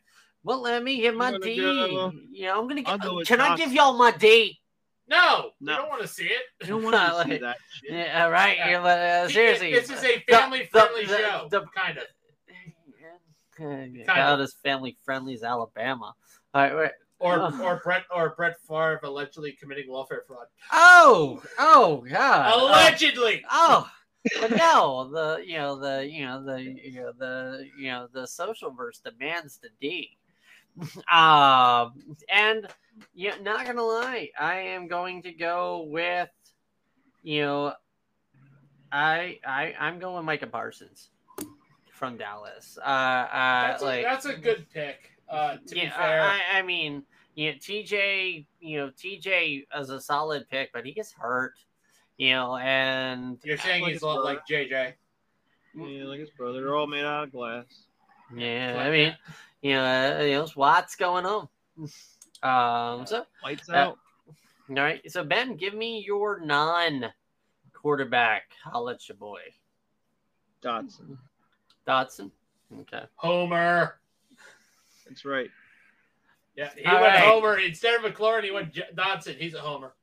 Well, 0.44 0.60
let 0.60 0.82
me 0.82 1.00
get 1.00 1.14
my 1.16 1.28
I'm 1.28 1.40
D. 1.40 1.56
go- 1.56 2.12
you 2.30 2.46
know, 2.46 2.60
I'm 2.60 2.68
gonna 2.68 2.82
get. 2.82 3.00
go 3.00 3.16
with 3.16 3.28
Can 3.28 3.40
I 3.40 3.56
give 3.56 3.72
y'all 3.72 3.92
my 3.96 4.10
D? 4.10 4.60
No, 5.08 5.50
No. 5.60 5.72
we 5.72 5.76
don't 5.78 5.88
want 5.88 6.02
to 6.02 6.08
see 6.08 6.26
it. 6.26 6.42
I 6.62 6.66
don't 6.66 6.82
want 6.82 6.94
to 6.96 7.14
Like- 7.14 7.26
see 7.28 7.38
that 7.38 7.56
shit. 7.72 7.92
Yeah, 7.92 8.26
right. 8.26 8.56
Yeah. 8.56 8.70
Yeah, 8.70 9.22
uh, 9.24 9.28
seriously, 9.28 9.72
this 9.72 9.90
is 9.90 10.02
a 10.04 10.18
family 10.28 10.66
friendly 10.70 11.06
show, 11.06 11.48
the- 11.50 11.64
kind 11.74 11.98
of. 11.98 12.04
About 14.04 14.40
as 14.40 14.54
family 14.64 14.96
friendly 15.04 15.34
as 15.34 15.42
Alabama. 15.44 16.14
All 16.54 16.62
right, 16.62 16.74
wait. 16.76 16.90
Or 17.22 17.38
Oh. 17.40 17.62
or 17.62 17.80
Brett 17.84 18.04
or 18.14 18.30
Brett 18.36 18.56
Favre 18.66 19.00
allegedly 19.04 19.52
committing 19.52 19.88
welfare 19.90 20.24
fraud. 20.26 20.46
Oh, 20.72 21.40
oh, 21.58 22.04
God. 22.10 22.52
Oh. 22.52 22.66
Allegedly. 22.68 23.44
Oh, 23.50 23.88
but 24.40 24.50
no, 24.56 25.08
the 25.12 25.42
you 25.46 25.56
know 25.58 25.76
the 25.78 26.06
you 26.08 26.24
know 26.26 26.44
the 26.44 26.60
you 26.62 27.00
know 27.00 27.12
the 27.16 27.68
you 27.78 27.90
know 27.90 28.08
the 28.12 28.26
social 28.26 28.70
verse 28.72 28.98
demands 29.00 29.58
the 29.58 29.68
D. 29.80 30.16
um, 31.12 31.92
and 32.28 32.66
yeah, 33.14 33.34
not 33.40 33.66
gonna 33.66 33.82
lie, 33.82 34.30
I 34.38 34.56
am 34.56 34.88
going 34.88 35.22
to 35.22 35.32
go 35.32 35.86
with 35.88 36.28
you 37.22 37.42
know, 37.42 37.74
I 38.90 39.38
I 39.46 39.74
I'm 39.78 39.98
going 39.98 40.16
with 40.16 40.24
Micah 40.24 40.46
Parsons 40.46 41.10
from 41.92 42.16
Dallas. 42.16 42.78
Uh, 42.80 42.88
uh, 42.88 43.28
That's, 43.68 43.82
like 43.82 44.00
a, 44.00 44.02
that's 44.02 44.26
a 44.26 44.34
good 44.34 44.66
pick. 44.72 45.10
Uh, 45.28 45.56
to 45.66 45.76
yeah, 45.76 45.84
be 45.84 45.90
fair, 45.90 46.20
I, 46.22 46.40
I 46.58 46.62
mean, 46.62 47.04
you 47.34 47.52
know, 47.52 47.56
TJ, 47.58 48.44
you 48.60 48.78
know, 48.78 48.90
TJ 48.90 49.66
is 49.78 49.90
a 49.90 50.00
solid 50.00 50.48
pick, 50.50 50.72
but 50.72 50.84
he 50.84 50.92
gets 50.92 51.12
hurt, 51.12 51.54
you 52.18 52.30
know, 52.30 52.56
and 52.56 53.38
you're 53.44 53.56
saying 53.58 53.82
like 53.82 53.92
he's 53.92 54.02
a 54.02 54.06
lot 54.06 54.24
like 54.24 54.46
JJ. 54.46 54.94
Yeah, 55.74 56.04
like 56.04 56.20
his 56.20 56.30
brother. 56.30 56.60
They're 56.60 56.76
all 56.76 56.86
made 56.86 57.04
out 57.04 57.24
of 57.24 57.32
glass. 57.32 57.64
yeah, 58.36 58.74
Like 58.76 58.86
I 58.86 58.90
mean, 58.90 59.16
you 59.62 59.72
know, 59.74 59.84
uh, 59.84 60.20
you 60.22 60.32
know, 60.32 60.46
what's 60.54 60.96
going 60.96 61.24
on? 61.24 61.48
Um, 62.42 63.06
so 63.06 63.24
Lights 63.42 63.70
Uh, 63.70 63.74
out. 63.74 63.98
all 64.68 64.74
right, 64.76 65.00
so 65.10 65.24
Ben, 65.24 65.56
give 65.56 65.72
me 65.74 66.02
your 66.06 66.40
non-quarterback. 66.40 68.42
I'll 68.72 68.84
let 68.84 69.08
you 69.08 69.14
boy 69.14 69.40
Dotson. 70.62 71.16
Dotson. 71.86 72.30
Okay. 72.80 73.02
Homer. 73.16 73.98
That's 75.06 75.24
right. 75.24 75.50
Yeah, 76.56 76.70
he 76.76 76.84
All 76.84 77.00
went 77.00 77.14
right. 77.14 77.24
Homer 77.24 77.58
instead 77.58 77.94
of 78.02 78.02
McLaurin. 78.12 78.44
He 78.44 78.50
went 78.50 78.72
J- 78.72 78.88
Dotson. 78.94 79.36
He's 79.36 79.54
a 79.54 79.60
Homer. 79.60 79.94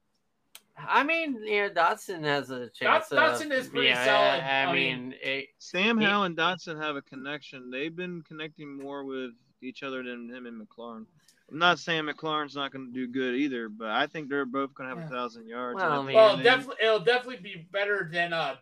I 0.77 1.03
mean, 1.03 1.41
yeah, 1.43 1.67
Dotson 1.69 2.23
has 2.23 2.49
a 2.51 2.69
chance. 2.69 3.09
Dot- 3.09 3.11
of- 3.11 3.39
Dotson 3.41 3.51
is 3.51 3.67
pretty 3.67 3.87
yeah, 3.89 4.05
solid. 4.05 4.43
I, 4.43 4.63
I 4.63 4.73
mean, 4.73 5.13
it, 5.21 5.47
Sam 5.59 5.99
He- 5.99 6.05
Howell 6.05 6.23
and 6.23 6.37
Dotson 6.37 6.81
have 6.81 6.95
a 6.95 7.01
connection. 7.01 7.69
They've 7.69 7.95
been 7.95 8.21
connecting 8.23 8.77
more 8.77 9.03
with 9.03 9.31
each 9.61 9.83
other 9.83 10.01
than 10.03 10.29
him 10.29 10.45
and 10.45 10.59
McLaurin. 10.59 11.05
I'm 11.51 11.57
not 11.57 11.79
saying 11.79 12.03
McLaurin's 12.03 12.55
not 12.55 12.71
going 12.71 12.87
to 12.87 12.93
do 12.93 13.07
good 13.07 13.35
either, 13.35 13.67
but 13.69 13.89
I 13.89 14.07
think 14.07 14.29
they're 14.29 14.45
both 14.45 14.73
going 14.73 14.89
to 14.89 14.95
have 14.95 15.03
Yeah. 15.11 15.15
a 15.17 15.19
thousand 15.19 15.47
yards. 15.47 15.75
Well, 15.77 15.91
I 15.91 15.97
I 15.97 16.01
mean- 16.03 16.15
Well, 16.15 16.37
definitely, 16.37 16.75
it'll 16.83 16.99
definitely 16.99 17.37
be 17.37 17.67
better 17.71 18.07
than 18.11 18.31
uh 18.33 18.55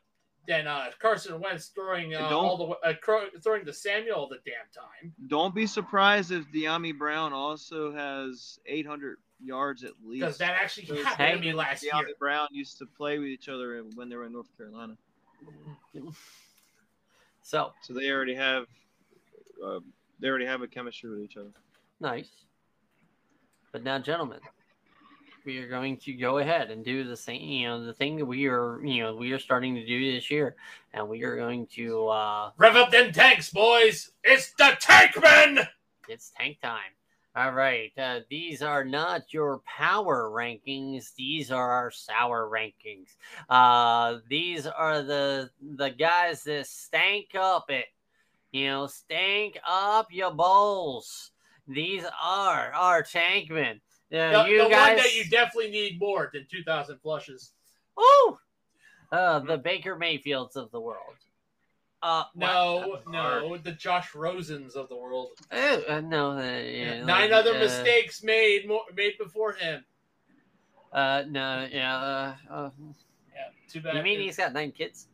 than 0.47 0.65
uh 0.65 0.85
Carson 0.99 1.39
Wentz 1.39 1.67
throwing 1.67 2.15
uh, 2.15 2.29
all 2.29 2.57
the 2.57 2.89
uh, 2.89 2.93
throwing 3.41 3.65
to 3.65 3.73
Samuel 3.73 4.15
all 4.15 4.29
the 4.29 4.39
damn 4.45 4.55
time. 4.73 5.13
Don't 5.27 5.53
be 5.53 5.67
surprised 5.67 6.31
if 6.31 6.45
Dyami 6.51 6.97
Brown 6.97 7.33
also 7.33 7.93
has 7.93 8.59
800 8.65 9.17
yards 9.43 9.83
at 9.83 9.91
least. 10.03 10.21
Because 10.21 10.37
that 10.37 10.57
actually 10.59 10.85
Because 10.85 11.05
happened 11.05 11.41
to 11.41 11.47
me 11.49 11.53
last 11.53 11.83
year. 11.83 11.91
Dyami 11.93 12.17
Brown 12.17 12.47
used 12.51 12.77
to 12.79 12.85
play 12.85 13.19
with 13.19 13.27
each 13.27 13.49
other 13.49 13.83
when 13.95 14.09
they 14.09 14.15
were 14.15 14.25
in 14.25 14.33
North 14.33 14.55
Carolina, 14.57 14.95
so 17.41 17.73
so 17.81 17.93
they 17.93 18.09
already 18.09 18.35
have 18.35 18.65
uh, 19.63 19.79
they 20.19 20.29
already 20.29 20.45
have 20.45 20.61
a 20.61 20.67
chemistry 20.67 21.09
with 21.09 21.19
each 21.19 21.37
other. 21.37 21.51
Nice. 21.99 22.29
But 23.73 23.83
now, 23.83 23.99
gentlemen, 23.99 24.39
we 25.47 25.59
are 25.59 25.69
going 25.69 25.95
to 25.95 26.13
go 26.13 26.39
ahead 26.39 26.69
and 26.71 26.83
do 26.83 27.05
the 27.05 27.15
same, 27.15 27.41
you 27.41 27.67
know, 27.67 27.85
the 27.85 27.93
thing 27.93 28.17
that 28.17 28.25
we 28.25 28.47
are, 28.47 28.85
you 28.85 29.01
know, 29.01 29.15
we 29.15 29.31
are 29.31 29.39
starting 29.39 29.75
to 29.75 29.85
do 29.85 30.11
this 30.11 30.29
year. 30.29 30.57
And 30.93 31.07
we 31.07 31.23
are 31.23 31.37
going 31.37 31.67
to, 31.67 32.07
uh, 32.09 32.51
Rev 32.57 32.75
up 32.75 32.91
them 32.91 33.13
tanks, 33.13 33.49
boys! 33.49 34.11
It's 34.25 34.51
the 34.57 34.77
Tankmen! 34.81 35.65
it's 36.09 36.31
tank 36.37 36.59
time. 36.61 36.91
All 37.35 37.53
right. 37.53 37.91
Uh, 37.97 38.21
these 38.29 38.61
are 38.61 38.83
not 38.83 39.33
your 39.33 39.61
power 39.65 40.29
rankings. 40.33 41.13
These 41.15 41.51
are 41.51 41.71
our 41.71 41.91
sour 41.91 42.49
rankings. 42.49 43.15
Uh, 43.49 44.17
these 44.29 44.67
are 44.67 45.01
the, 45.01 45.49
the 45.61 45.91
guys 45.91 46.43
that 46.43 46.67
stank 46.67 47.35
up 47.35 47.69
it, 47.69 47.85
you 48.51 48.67
know, 48.67 48.87
stank 48.87 49.57
up 49.65 50.07
your 50.11 50.31
bowls. 50.31 51.31
These 51.67 52.03
are 52.21 52.71
our 52.73 53.03
tankmen. 53.03 53.79
Uh, 54.13 54.43
The, 54.43 54.49
you 54.49 54.63
the 54.63 54.69
guys, 54.69 54.87
one 54.89 54.97
that 54.97 55.15
you 55.15 55.25
definitely 55.29 55.71
need 55.71 55.99
more 55.99 56.29
than 56.33 56.45
2,000 56.49 56.99
flushes. 56.99 57.51
Oh, 57.97 58.37
Uh, 59.11 59.39
the 59.39 59.57
Baker 59.57 59.95
Mayfields 59.97 60.55
of 60.55 60.71
the 60.71 60.79
world. 60.81 61.15
Uh, 62.03 62.23
No, 62.35 62.87
what? 63.03 63.07
no, 63.11 63.57
the 63.57 63.71
Josh 63.71 64.11
Rosens 64.11 64.75
of 64.75 64.87
the 64.87 64.95
world. 64.95 65.31
Oh, 65.51 65.83
uh, 65.89 66.01
no. 66.01 66.31
Uh, 66.37 66.41
yeah, 66.43 66.99
Nine 67.03 67.05
like, 67.05 67.31
other 67.31 67.55
uh, 67.55 67.59
mistakes 67.59 68.21
made 68.23 68.67
more, 68.67 68.83
made 68.95 69.17
before 69.17 69.53
him. 69.53 69.83
Uh, 70.93 71.23
no, 71.27 71.67
yeah. 71.71 71.97
Uh, 71.97 72.35
uh, 72.53 72.69
Yeah, 73.33 73.41
too 73.69 73.81
bad. 73.81 73.95
you 73.95 74.03
mean 74.03 74.19
he's 74.19 74.37
got 74.37 74.53
nine 74.53 74.71
kids? 74.71 75.07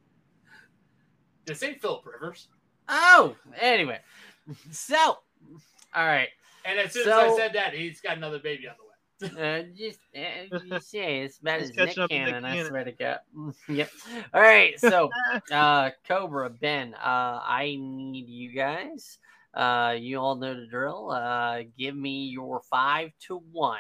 This 1.46 1.64
ain't 1.64 1.82
Philip 1.82 2.06
Rivers. 2.06 2.48
Oh, 2.90 3.36
anyway. 3.60 4.00
So, 4.72 4.98
all 4.98 6.06
right. 6.06 6.28
And 6.66 6.78
as 6.80 6.92
soon 6.92 7.06
So- 7.06 7.18
as 7.18 7.34
I 7.34 7.38
said 7.38 7.54
that, 7.54 7.74
he's 7.74 8.02
got 8.02 8.18
another 8.18 8.40
baby 8.40 8.68
on 8.68 8.76
the 8.78 8.83
way. 8.83 8.83
Uh, 9.24 9.64
just 9.76 10.00
uh, 10.16 10.58
you 10.64 10.80
say 10.82 11.22
it's 11.22 11.40
about 11.40 11.60
He's 11.60 11.70
as 11.70 11.78
Nick 11.78 11.88
catching 11.88 12.04
up 12.04 12.10
to 12.10 12.16
Nick 12.16 12.26
Cannon, 12.26 12.46
I 12.46 12.64
swear 12.68 12.84
to 12.84 12.92
God. 12.92 13.20
yep. 13.70 13.90
All 14.34 14.42
right, 14.42 14.80
so 14.80 15.10
uh 15.52 15.92
Cobra 16.08 16.50
Ben, 16.50 16.94
uh 16.96 17.40
I 17.44 17.78
need 17.80 18.28
you 18.28 18.52
guys. 18.52 19.18
Uh 19.54 19.96
you 19.98 20.18
all 20.18 20.36
know 20.36 20.60
the 20.60 20.68
drill. 20.68 21.12
Uh 21.12 21.64
give 21.78 21.96
me 21.96 22.26
your 22.28 22.62
five 22.70 23.12
to 23.28 23.38
one 23.52 23.80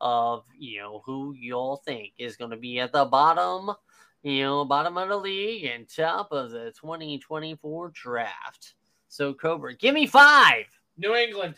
of 0.00 0.44
you 0.58 0.80
know 0.80 1.02
who 1.04 1.34
y'all 1.34 1.76
think 1.84 2.12
is 2.18 2.36
gonna 2.36 2.56
be 2.56 2.80
at 2.80 2.92
the 2.92 3.04
bottom, 3.04 3.74
you 4.22 4.42
know, 4.42 4.64
bottom 4.64 4.96
of 4.96 5.08
the 5.08 5.16
league 5.16 5.64
and 5.64 5.88
top 5.88 6.32
of 6.32 6.50
the 6.50 6.72
2024 6.80 7.92
draft. 7.94 8.74
So 9.08 9.34
Cobra, 9.34 9.74
give 9.74 9.94
me 9.94 10.06
five. 10.06 10.66
New 10.96 11.14
England, 11.14 11.54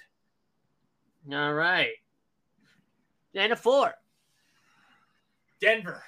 All 1.32 1.52
right. 1.52 1.94
And 3.34 3.52
a 3.52 3.56
four. 3.56 3.92
Denver, 5.60 6.02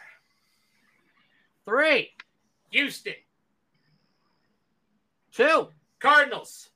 Three. 1.65 2.11
Houston, 2.71 3.15
Two. 5.33 5.69
Cardinals, 6.01 6.71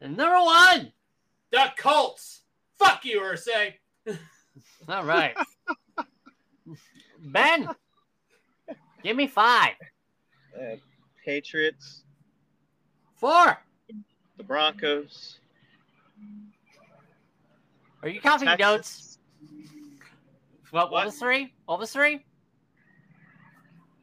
And 0.00 0.16
number 0.16 0.38
one. 0.44 0.92
the 1.52 1.72
Colts. 1.78 2.42
Fuck 2.78 3.04
you, 3.04 3.20
Irsay. 3.20 3.74
All 4.88 5.04
right. 5.04 5.34
ben, 7.20 7.68
give 9.04 9.16
me 9.16 9.26
five. 9.28 9.74
Uh, 10.60 10.74
Patriots, 11.24 12.02
Four. 13.16 13.58
the 14.36 14.42
Broncos, 14.44 15.38
Are 18.02 18.08
you 18.08 18.20
counting 18.20 18.48
Texans. 18.48 18.60
notes? 18.76 19.09
What, 20.70 20.84
what 20.86 20.92
What? 20.92 21.06
was 21.06 21.16
three? 21.16 21.52
What 21.66 21.78
was 21.78 21.92
three? 21.92 22.24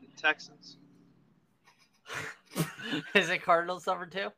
the 0.01 0.07
Texans, 0.21 0.77
Is 3.15 3.29
it 3.29 3.43
Cardinals 3.43 3.85
number 3.87 4.05
two? 4.05 4.29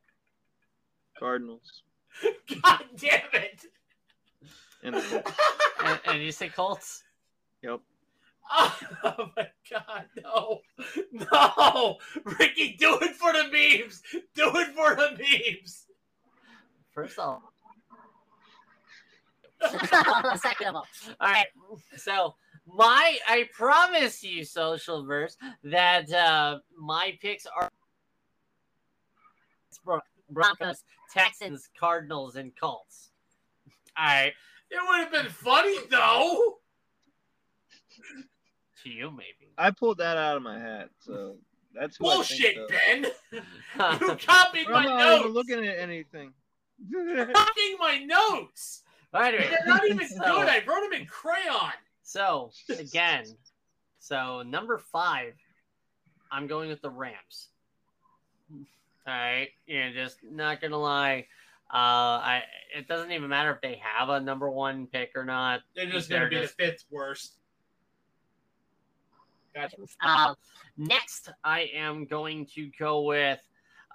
Cardinals, 1.18 1.82
God 2.62 2.84
damn 2.96 3.20
it. 3.32 3.64
and. 4.82 4.96
And, 5.82 5.98
and 6.04 6.22
you 6.22 6.30
say 6.30 6.50
Colts? 6.50 7.02
Yep. 7.62 7.80
Oh 8.52 9.30
my 9.34 9.48
god, 9.70 10.04
no. 10.22 10.60
No. 11.32 11.96
Ricky, 12.38 12.76
do 12.78 12.98
it 13.00 13.16
for 13.16 13.32
the 13.32 13.44
memes. 13.44 14.02
Do 14.34 14.50
it 14.56 14.74
for 14.74 14.94
the 14.94 15.12
memes. 15.18 15.86
First 16.92 17.18
off. 17.18 17.40
Second 20.40 20.68
of 20.68 20.76
all. 20.76 20.86
All 21.20 21.28
right. 21.28 21.46
So 21.96 22.34
my 22.66 23.18
I 23.28 23.48
promise 23.52 24.22
you, 24.22 24.44
social 24.44 25.04
verse, 25.04 25.36
that 25.64 26.10
uh 26.12 26.58
my 26.78 27.16
picks 27.20 27.46
are 27.46 27.68
Bron- 29.84 30.00
Broncos, 30.30 30.84
Texans, 31.12 31.68
Cardinals, 31.78 32.36
and 32.36 32.52
Colts. 32.58 33.10
All 33.98 34.06
right. 34.06 34.32
It 34.70 34.78
would 34.88 35.00
have 35.00 35.12
been 35.12 35.30
funny 35.32 35.76
though. 35.90 36.56
To 38.84 38.88
you, 38.88 39.10
maybe. 39.10 39.52
I 39.58 39.70
pulled 39.72 39.98
that 39.98 40.16
out 40.16 40.36
of 40.36 40.42
my 40.42 40.58
hat, 40.58 40.88
so 41.00 41.36
that's 41.74 41.96
who 41.98 42.04
Bullshit, 42.04 42.56
I 42.56 42.66
think, 43.00 43.06
Ben. 43.32 43.42
You 44.00 44.16
copied 44.16 44.66
though. 44.68 44.72
my 44.72 44.78
I'm 44.78 44.84
not 44.86 45.18
even 45.18 45.22
notes. 45.22 45.34
looking 45.34 45.66
at 45.66 45.78
anything. 45.78 46.32
Copying 46.90 47.76
my 47.78 47.98
notes. 47.98 48.82
Anyway, 49.14 49.48
They're 49.50 49.66
not 49.66 49.86
even 49.86 50.06
so- 50.08 50.16
good. 50.18 50.48
I 50.48 50.62
wrote 50.66 50.82
them 50.90 51.00
in 51.00 51.06
crayon. 51.06 51.72
So 52.02 52.50
again, 52.78 53.24
so 53.98 54.42
number 54.42 54.78
five, 54.78 55.34
I'm 56.32 56.46
going 56.46 56.68
with 56.68 56.80
the 56.82 56.90
Rams. 56.90 57.48
All 59.06 59.14
right, 59.14 59.48
yeah, 59.66 59.90
just 59.92 60.18
not 60.22 60.60
gonna 60.60 60.76
lie. 60.78 61.26
Uh, 61.72 62.18
I 62.18 62.42
it 62.76 62.88
doesn't 62.88 63.12
even 63.12 63.28
matter 63.28 63.52
if 63.52 63.60
they 63.60 63.80
have 63.82 64.08
a 64.08 64.20
number 64.20 64.50
one 64.50 64.86
pick 64.88 65.12
or 65.14 65.24
not. 65.24 65.60
They're 65.76 65.86
just 65.90 66.08
They're 66.08 66.28
going 66.28 66.30
to 66.32 66.36
be 66.38 66.42
just- 66.42 66.56
the 66.58 66.64
fifth 66.64 66.84
worst. 66.90 67.34
Gotcha. 69.54 69.76
Uh, 70.00 70.34
next, 70.76 71.30
I 71.42 71.70
am 71.74 72.06
going 72.06 72.46
to 72.54 72.70
go 72.78 73.02
with 73.02 73.40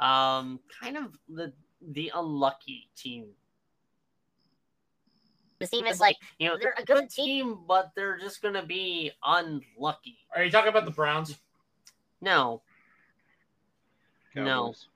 um, 0.01 0.59
kind 0.81 0.97
of 0.97 1.17
the 1.29 1.53
the 1.91 2.11
unlucky 2.15 2.89
team. 2.95 3.27
The 5.59 5.67
team 5.67 5.85
is 5.85 5.99
like 5.99 6.17
you 6.39 6.47
know 6.49 6.57
they're 6.57 6.75
a 6.77 6.83
good 6.83 7.09
team, 7.09 7.59
but 7.67 7.91
they're 7.95 8.17
just 8.19 8.41
gonna 8.41 8.65
be 8.65 9.11
unlucky. 9.23 10.17
Are 10.35 10.43
you 10.43 10.51
talking 10.51 10.69
about 10.69 10.85
the 10.85 10.91
Browns? 10.91 11.37
No, 12.21 12.61
No. 14.35 14.43
Cowboys. 14.43 14.87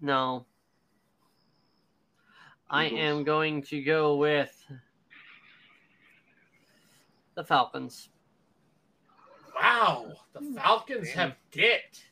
no. 0.00 0.46
I 2.70 2.86
Eagles. 2.86 3.00
am 3.00 3.24
going 3.24 3.62
to 3.64 3.82
go 3.82 4.16
with 4.16 4.64
the 7.34 7.44
Falcons. 7.44 8.08
Wow, 9.60 10.12
the 10.32 10.40
Falcons 10.56 11.08
Damn. 11.08 11.16
have 11.30 11.36
dipped. 11.50 12.04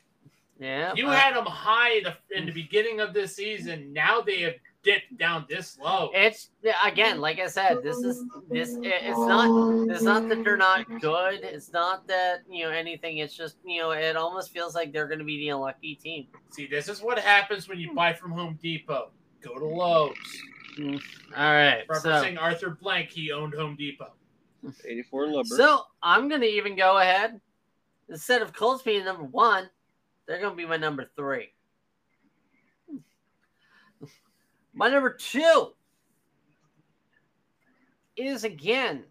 Yeah, 0.59 0.93
You 0.95 1.07
uh, 1.07 1.11
had 1.13 1.35
them 1.35 1.45
high 1.47 2.01
the, 2.01 2.15
in 2.37 2.45
the 2.45 2.51
beginning 2.51 2.99
of 2.99 3.13
this 3.13 3.35
season. 3.35 3.91
Now 3.91 4.21
they 4.21 4.41
have 4.41 4.53
dipped 4.83 5.17
down 5.17 5.45
this 5.49 5.77
low. 5.79 6.09
It's 6.13 6.49
again, 6.85 7.19
like 7.19 7.39
I 7.39 7.47
said, 7.47 7.83
this 7.83 7.97
is 7.97 8.23
this. 8.49 8.77
It's 8.81 9.17
not. 9.17 9.89
It's 9.89 10.03
not 10.03 10.29
that 10.29 10.43
they're 10.43 10.57
not 10.57 10.85
good. 10.99 11.41
It's 11.43 11.71
not 11.71 12.07
that 12.07 12.41
you 12.49 12.65
know 12.65 12.71
anything. 12.71 13.17
It's 13.17 13.35
just 13.35 13.57
you 13.65 13.81
know 13.81 13.91
it 13.91 14.15
almost 14.15 14.51
feels 14.51 14.75
like 14.75 14.91
they're 14.91 15.07
going 15.07 15.19
to 15.19 15.25
be 15.25 15.37
the 15.37 15.49
unlucky 15.49 15.95
team. 15.95 16.27
See, 16.49 16.67
this 16.67 16.87
is 16.89 17.01
what 17.01 17.19
happens 17.19 17.67
when 17.67 17.79
you 17.79 17.93
buy 17.93 18.13
from 18.13 18.31
Home 18.31 18.57
Depot. 18.61 19.11
Go 19.41 19.57
to 19.57 19.65
Lowe's. 19.65 20.15
Mm-hmm. 20.77 21.33
All 21.35 21.51
right, 21.51 21.83
so 21.93 22.09
Referencing 22.09 22.41
Arthur 22.41 22.77
Blank, 22.81 23.09
he 23.09 23.31
owned 23.31 23.53
Home 23.53 23.75
Depot. 23.75 24.13
84 24.85 25.25
Lubber. 25.25 25.47
so 25.47 25.81
I'm 26.03 26.29
going 26.29 26.41
to 26.41 26.47
even 26.47 26.75
go 26.75 26.99
ahead 26.99 27.41
instead 28.11 28.41
of 28.41 28.53
Colts 28.53 28.83
being 28.83 29.05
number 29.05 29.23
one, 29.23 29.69
they're 30.27 30.39
going 30.39 30.51
to 30.51 30.57
be 30.57 30.65
my 30.65 30.77
number 30.77 31.09
three. 31.15 31.49
My 34.73 34.89
number 34.89 35.13
two 35.13 35.73
is 38.15 38.43
again. 38.43 39.03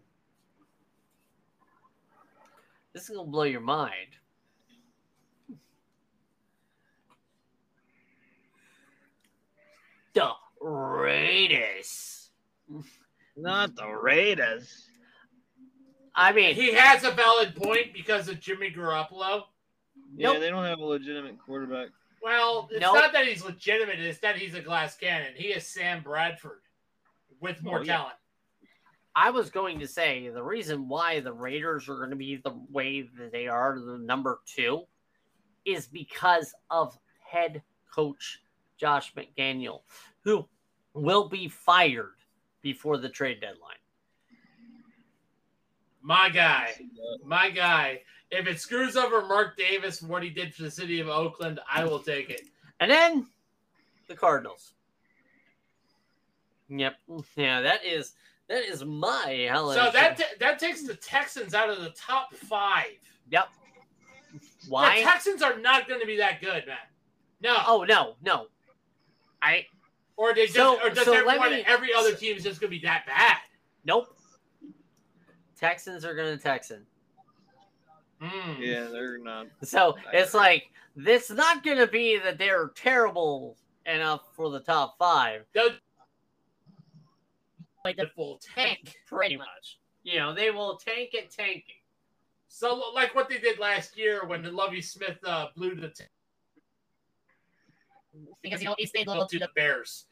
This 2.93 3.09
is 3.09 3.15
gonna 3.15 3.29
blow 3.29 3.43
your 3.43 3.61
mind. 3.61 4.17
The 10.13 10.31
Raiders. 10.59 12.29
Not 13.37 13.75
the 13.75 13.87
Raiders. 13.87 14.87
I 16.13 16.33
mean, 16.33 16.55
He 16.55 16.73
has 16.73 17.03
a 17.03 17.11
valid 17.11 17.55
point 17.55 17.93
because 17.93 18.27
of 18.27 18.39
Jimmy 18.39 18.71
Garoppolo. 18.71 19.43
Yeah, 20.15 20.33
Nope. 20.33 20.39
they 20.41 20.49
don't 20.49 20.65
have 20.65 20.79
a 20.79 20.85
legitimate 20.85 21.37
quarterback. 21.39 21.89
Well, 22.21 22.67
it's 22.71 22.81
Nope. 22.81 22.95
not 22.95 23.13
that 23.13 23.25
he's 23.25 23.43
legitimate; 23.43 23.99
it's 23.99 24.19
that 24.19 24.35
he's 24.37 24.53
a 24.53 24.61
glass 24.61 24.95
cannon. 24.95 25.33
He 25.35 25.47
is 25.47 25.65
Sam 25.65 26.03
Bradford 26.03 26.61
with 27.39 27.63
more 27.63 27.79
Oh, 27.79 27.81
yeah. 27.83 27.97
talent. 27.97 28.15
I 29.15 29.29
was 29.31 29.49
going 29.49 29.79
to 29.79 29.87
say 29.87 30.29
the 30.29 30.43
reason 30.43 30.87
why 30.87 31.19
the 31.19 31.33
Raiders 31.33 31.89
are 31.89 31.97
going 31.97 32.11
to 32.11 32.15
be 32.15 32.37
the 32.37 32.53
way 32.69 33.01
that 33.17 33.31
they 33.31 33.47
are, 33.47 33.77
the 33.79 33.97
number 33.97 34.39
two, 34.45 34.83
is 35.65 35.87
because 35.87 36.53
of 36.69 36.97
head 37.29 37.61
coach 37.93 38.41
Josh 38.77 39.13
McDaniel, 39.15 39.81
who 40.23 40.47
will 40.93 41.27
be 41.27 41.49
fired 41.49 42.15
before 42.61 42.97
the 42.97 43.09
trade 43.09 43.41
deadline. 43.41 43.75
My 46.01 46.29
guy, 46.29 46.73
my 47.25 47.49
guy. 47.49 48.01
If 48.31 48.47
it 48.47 48.59
screws 48.59 48.95
over 48.95 49.25
Mark 49.25 49.57
Davis 49.57 50.01
and 50.01 50.09
what 50.09 50.23
he 50.23 50.29
did 50.29 50.55
for 50.55 50.63
the 50.63 50.71
city 50.71 51.01
of 51.01 51.09
Oakland, 51.09 51.59
I 51.71 51.83
will 51.83 51.99
take 51.99 52.29
it. 52.29 52.43
And 52.79 52.89
then 52.89 53.27
the 54.07 54.15
Cardinals. 54.15 54.73
Yep. 56.69 56.95
Yeah, 57.35 57.61
that 57.61 57.85
is 57.85 58.13
that 58.47 58.63
is 58.63 58.85
my 58.85 59.47
Helen. 59.49 59.75
So 59.77 59.91
that 59.91 60.17
ta- 60.17 60.23
that 60.39 60.59
takes 60.59 60.83
the 60.83 60.95
Texans 60.95 61.53
out 61.53 61.69
of 61.69 61.81
the 61.81 61.89
top 61.89 62.33
five. 62.33 62.97
Yep. 63.29 63.49
The 64.33 64.69
Why? 64.69 65.01
Texans 65.01 65.41
are 65.41 65.59
not 65.59 65.89
going 65.89 65.99
to 65.99 66.07
be 66.07 66.17
that 66.17 66.39
good, 66.39 66.65
man. 66.65 66.77
No. 67.41 67.57
Oh 67.67 67.83
no, 67.83 68.15
no. 68.23 68.47
I 69.41 69.65
or 70.15 70.33
they 70.33 70.45
just, 70.45 70.55
so- 70.55 70.79
or 70.81 70.89
does 70.89 71.03
so 71.03 71.13
everyone, 71.13 71.51
me- 71.51 71.63
every 71.67 71.93
other 71.93 72.13
team 72.13 72.37
is 72.37 72.43
just 72.43 72.61
going 72.61 72.71
to 72.71 72.77
be 72.79 72.85
that 72.85 73.05
bad? 73.05 73.37
nope. 73.83 74.15
Texans 75.59 76.05
are 76.05 76.15
gonna 76.15 76.37
Texan. 76.37 76.87
Mm. 78.21 78.59
Yeah, 78.59 78.87
they're 78.91 79.17
not. 79.17 79.47
So 79.63 79.95
it's 80.13 80.33
like 80.33 80.69
it's 80.95 81.31
not 81.31 81.63
gonna 81.63 81.87
be 81.87 82.19
that 82.19 82.37
they're 82.37 82.69
terrible 82.75 83.57
enough 83.85 84.21
for 84.35 84.49
the 84.49 84.59
top 84.59 84.97
five. 84.97 85.45
They'll- 85.53 85.77
like 87.83 87.97
the 87.97 88.07
full 88.15 88.39
tank, 88.55 88.95
pretty 89.07 89.37
much. 89.37 89.79
You 90.03 90.19
know, 90.19 90.35
they 90.35 90.51
will 90.51 90.77
tank 90.77 91.11
it 91.13 91.31
tanking. 91.31 91.75
So 92.47 92.75
like 92.93 93.15
what 93.15 93.27
they 93.27 93.39
did 93.39 93.57
last 93.57 93.97
year 93.97 94.25
when 94.25 94.43
the 94.43 94.51
Lovie 94.51 94.81
Smith 94.81 95.17
uh, 95.25 95.47
blew 95.55 95.73
the 95.73 95.89
tank. 95.89 96.09
Because 98.43 98.61
you 98.61 98.67
know 98.67 98.75
he 98.77 98.85
stayed 98.85 99.07
loyal 99.07 99.25
to 99.25 99.39
the 99.39 99.49
Bears. 99.55 100.05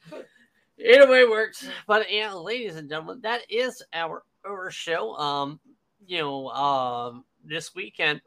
Either 0.79 1.09
way 1.09 1.25
works. 1.25 1.67
But 1.85 2.11
yeah, 2.11 2.33
ladies 2.33 2.75
and 2.77 2.89
gentlemen, 2.89 3.19
that 3.21 3.41
is 3.49 3.83
our 3.93 4.23
our 4.47 4.71
show. 4.71 5.13
Um, 5.15 5.59
you 6.07 6.19
know, 6.19 6.47
um, 6.49 7.25
this 7.49 7.73
weekend, 7.73 8.21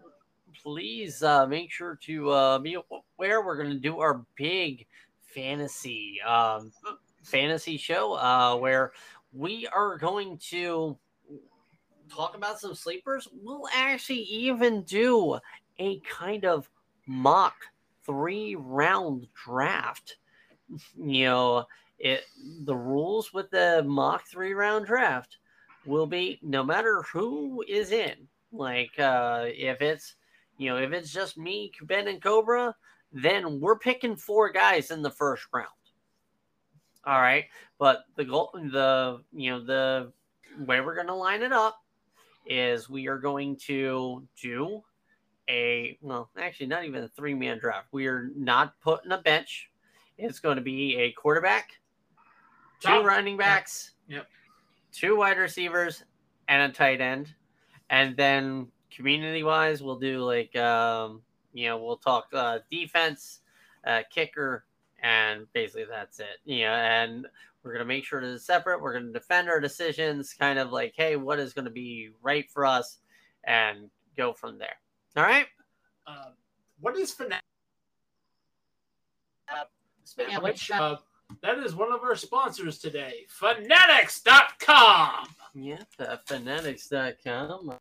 please 0.63 1.23
uh, 1.23 1.47
make 1.47 1.71
sure 1.71 1.99
to 2.03 2.31
uh, 2.31 2.59
be 2.59 2.75
aware. 2.75 3.45
We're 3.45 3.57
going 3.57 3.71
to 3.71 3.79
do 3.79 4.01
our 4.01 4.25
big 4.37 4.87
fantasy 5.35 6.21
um, 6.27 6.73
fantasy 7.23 7.77
show 7.77 8.15
uh, 8.15 8.57
where 8.57 8.93
we 9.33 9.67
are 9.69 9.97
going 9.97 10.39
to 10.51 10.99
talk 12.15 12.37
about 12.37 12.61
some 12.61 12.75
sleepers. 12.75 13.29
We'll 13.33 13.69
actually 13.75 14.23
even 14.25 14.83
do 14.83 15.39
a 15.79 16.01
kind 16.01 16.45
of 16.45 16.69
mock 17.07 17.55
three 18.05 18.57
round 18.57 19.29
draft. 19.33 20.17
You 20.99 21.25
know, 21.25 21.65
it 21.99 22.25
the 22.65 22.77
rules 22.77 23.33
with 23.33 23.51
the 23.51 23.85
mock 23.87 24.27
three 24.27 24.53
round 24.53 24.87
draft 24.87 25.39
will 25.87 26.07
be 26.07 26.39
no 26.43 26.63
matter 26.65 27.03
who 27.13 27.65
is 27.69 27.93
in. 27.93 28.29
Like 28.53 28.99
uh 28.99 29.47
if 29.47 29.81
it's 29.81 30.15
you 30.59 30.69
know, 30.71 30.77
if 30.77 30.93
it's 30.93 31.13
just 31.13 31.39
me, 31.39 31.73
Ben 31.83 32.09
and 32.09 32.23
Cobra, 32.23 32.75
then 33.13 33.61
we're 33.61 33.79
picking 33.79 34.15
four 34.17 34.51
guys 34.53 34.91
in 34.91 35.03
the 35.03 35.11
first 35.11 35.47
round. 35.53 35.69
All 37.05 37.21
right. 37.21 37.47
But 37.79 38.05
the 38.17 38.25
goal 38.25 38.51
the 38.55 39.23
you 39.33 39.51
know, 39.51 39.65
the 39.65 40.13
way 40.65 40.81
we're 40.81 40.95
gonna 40.95 41.17
line 41.17 41.43
it 41.43 41.53
up 41.53 41.79
is 42.47 42.91
we 42.91 43.09
are 43.09 43.19
going 43.19 43.57
to 43.57 44.27
do 44.41 44.83
a 45.49 45.99
well, 46.03 46.31
actually 46.39 46.67
not 46.67 46.85
even 46.85 47.03
a 47.05 47.09
three 47.09 47.35
man 47.35 47.59
draft. 47.59 47.89
We 47.93 48.07
are 48.07 48.31
not 48.37 48.75
putting 48.81 49.13
a 49.13 49.19
bench. 49.19 49.71
It's 50.19 50.39
going 50.39 50.57
to 50.57 50.63
be 50.63 50.97
a 50.97 51.13
quarterback, 51.13 51.71
two 52.81 53.03
running 53.03 53.37
backs, 53.37 53.93
Yep. 54.09 54.27
two 54.93 55.17
wide 55.17 55.39
receivers, 55.39 56.05
and 56.49 56.71
a 56.71 56.75
tight 56.75 57.01
end. 57.01 57.35
And 57.93 58.17
then 58.17 58.67
community 58.91 59.43
wise, 59.43 59.83
we'll 59.83 59.99
do 59.99 60.25
like 60.25 60.57
um, 60.57 61.21
you 61.53 61.69
know, 61.69 61.77
we'll 61.77 61.99
talk 61.99 62.29
uh, 62.33 62.61
defense, 62.71 63.41
uh, 63.87 64.01
kicker, 64.11 64.65
and 65.03 65.47
basically 65.53 65.85
that's 65.89 66.19
it. 66.19 66.39
You 66.47 66.63
know, 66.63 66.73
and 66.73 67.27
we're 67.63 67.75
gonna 67.75 67.85
make 67.85 68.07
sure 68.07 68.23
that 68.23 68.35
it's 68.35 68.47
separate. 68.47 68.81
We're 68.81 68.95
gonna 68.95 69.13
defend 69.13 69.51
our 69.51 69.61
decisions, 69.61 70.33
kind 70.33 70.59
of 70.59 70.73
like, 70.73 70.95
hey, 70.97 71.17
what 71.17 71.39
is 71.39 71.53
gonna 71.53 71.71
be 71.71 72.09
right 72.23 72.51
for 72.51 72.65
us, 72.65 72.97
and 73.45 73.91
go 74.17 74.33
from 74.33 74.59
there. 74.59 74.77
All 75.15 75.25
right. 75.25 75.47
Uh, 76.07 76.31
what 76.81 76.97
is 76.97 77.15
Fnatic? 77.15 77.41
Speaking 80.05 80.43
which, 80.43 80.71
uh, 80.71 80.97
that 81.43 81.59
is 81.59 81.75
one 81.75 81.93
of 81.93 82.03
our 82.03 82.17
sponsors 82.17 82.79
today, 82.79 83.27
Fanatics.com. 83.29 85.27
Yeah, 85.55 85.83
uh, 85.99 86.17
fanatics.com. 86.27 87.79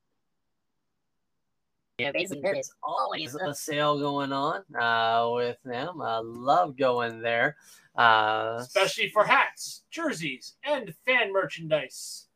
Yeah, 1.98 2.12
basically, 2.12 2.42
there's 2.42 2.54
there's 2.54 2.74
always 2.84 3.36
always 3.36 3.58
a 3.58 3.60
sale 3.60 4.00
going 4.00 4.32
on 4.34 4.64
uh, 4.76 5.30
with 5.34 5.58
them. 5.64 6.02
I 6.02 6.20
love 6.24 6.76
going 6.76 7.22
there. 7.22 7.58
Uh, 7.96 8.58
especially 8.60 9.10
for 9.10 9.24
hats, 9.24 9.84
jerseys, 9.92 10.56
and 10.64 10.94
fan 11.06 11.32
merchandise. 11.32 12.28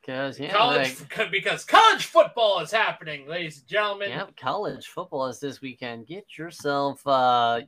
because 0.00 0.40
yeah, 0.40 0.52
college 0.52 0.96
like, 1.18 1.30
because 1.30 1.64
college 1.64 2.06
football 2.06 2.60
is 2.60 2.70
happening, 2.70 3.28
ladies 3.28 3.58
and 3.58 3.68
gentlemen. 3.68 4.10
yeah, 4.10 4.26
college 4.36 4.86
football 4.86 5.26
is 5.26 5.38
this 5.38 5.60
weekend. 5.60 6.06
Get 6.06 6.36
yourself, 6.36 7.06
uh, 7.06 7.60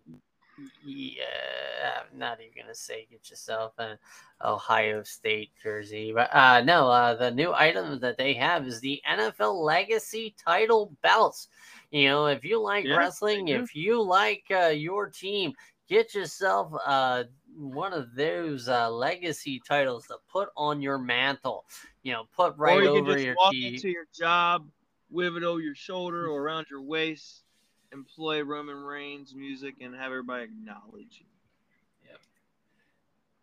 yeah, 0.84 2.02
I'm 2.12 2.18
not 2.18 2.40
even 2.40 2.52
gonna 2.62 2.74
say 2.74 3.06
get 3.10 3.30
yourself 3.30 3.72
an 3.78 3.98
Ohio 4.42 5.02
State 5.02 5.50
jersey, 5.62 6.12
but 6.14 6.34
uh, 6.34 6.62
no, 6.62 6.88
uh, 6.90 7.14
the 7.14 7.30
new 7.30 7.52
item 7.52 7.98
that 8.00 8.16
they 8.18 8.34
have 8.34 8.66
is 8.66 8.80
the 8.80 9.00
NFL 9.06 9.62
Legacy 9.62 10.34
Title 10.38 10.96
belts. 11.02 11.48
You 11.90 12.08
know, 12.08 12.26
if 12.26 12.44
you 12.44 12.60
like 12.60 12.86
Yeah, 12.86 12.96
wrestling, 12.96 13.48
if 13.48 13.74
you 13.74 14.02
like 14.02 14.44
uh, 14.50 14.66
your 14.68 15.08
team, 15.08 15.52
get 15.88 16.14
yourself 16.14 16.72
uh, 16.84 17.24
one 17.56 17.92
of 17.92 18.14
those 18.14 18.68
uh, 18.68 18.90
legacy 18.90 19.60
titles 19.66 20.06
to 20.08 20.18
put 20.30 20.48
on 20.56 20.80
your 20.82 20.98
mantle. 20.98 21.64
You 22.02 22.12
know, 22.12 22.24
put 22.34 22.56
right 22.56 22.82
or 22.82 22.82
you 22.82 22.90
over 22.90 23.02
can 23.02 23.04
just 23.04 23.26
your 23.26 23.36
walk 23.36 23.56
key. 23.56 23.62
into 23.62 23.88
your 23.88 24.06
job, 24.16 24.68
with 25.10 25.36
it 25.36 25.42
over 25.44 25.60
your 25.60 25.74
shoulder 25.74 26.28
or 26.28 26.42
around 26.42 26.66
your 26.70 26.82
waist, 26.82 27.44
and 27.92 28.06
play 28.06 28.42
Roman 28.42 28.76
Reigns 28.76 29.34
music 29.34 29.76
and 29.80 29.94
have 29.94 30.06
everybody 30.06 30.44
acknowledge 30.44 31.18
you. 31.20 31.26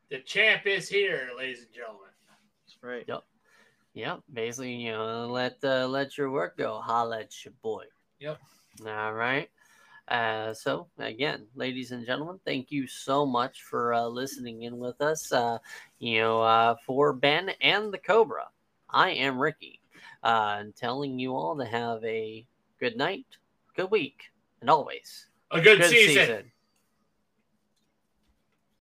The 0.10 0.20
champ 0.20 0.66
is 0.66 0.88
here, 0.88 1.32
ladies 1.38 1.60
and 1.60 1.74
gentlemen. 1.74 2.08
That's 2.64 2.78
right. 2.82 3.04
Yep. 3.08 3.24
Yep. 3.94 4.20
Basically, 4.32 4.74
you 4.76 4.94
know, 4.94 5.28
let 5.28 5.58
uh, 5.64 5.86
let 5.88 6.18
your 6.18 6.32
work 6.32 6.58
go. 6.58 6.80
Holla 6.80 7.20
at 7.20 7.44
your 7.44 7.54
boy. 7.62 7.84
Yep. 8.20 8.40
All 8.88 9.14
right. 9.14 9.50
Uh, 10.08 10.54
so 10.54 10.88
again, 10.98 11.46
ladies 11.56 11.92
and 11.92 12.06
gentlemen, 12.06 12.40
thank 12.46 12.72
you 12.72 12.88
so 12.88 13.26
much 13.26 13.64
for 13.64 13.94
uh, 13.94 14.06
listening 14.06 14.64
in 14.64 14.78
with 14.78 15.02
us. 15.02 15.30
Uh, 15.34 15.58
you 16.00 16.22
know, 16.22 16.42
uh, 16.42 16.76
for 16.86 17.12
Ben 17.12 17.50
and 17.60 17.92
the 17.92 17.98
Cobra, 17.98 18.48
I 18.90 19.10
am 19.10 19.38
Ricky, 19.38 19.82
uh, 20.24 20.56
and 20.60 20.74
telling 20.74 21.20
you 21.20 21.36
all 21.36 21.58
to 21.58 21.66
have 21.66 22.02
a 22.06 22.46
good 22.80 22.96
night, 22.96 23.26
good 23.76 23.92
week, 23.92 24.32
and 24.62 24.70
always 24.70 25.28
A 25.52 25.62
good, 25.62 25.80
good 25.80 25.89
season. 25.89 26.24
season. 26.26 26.52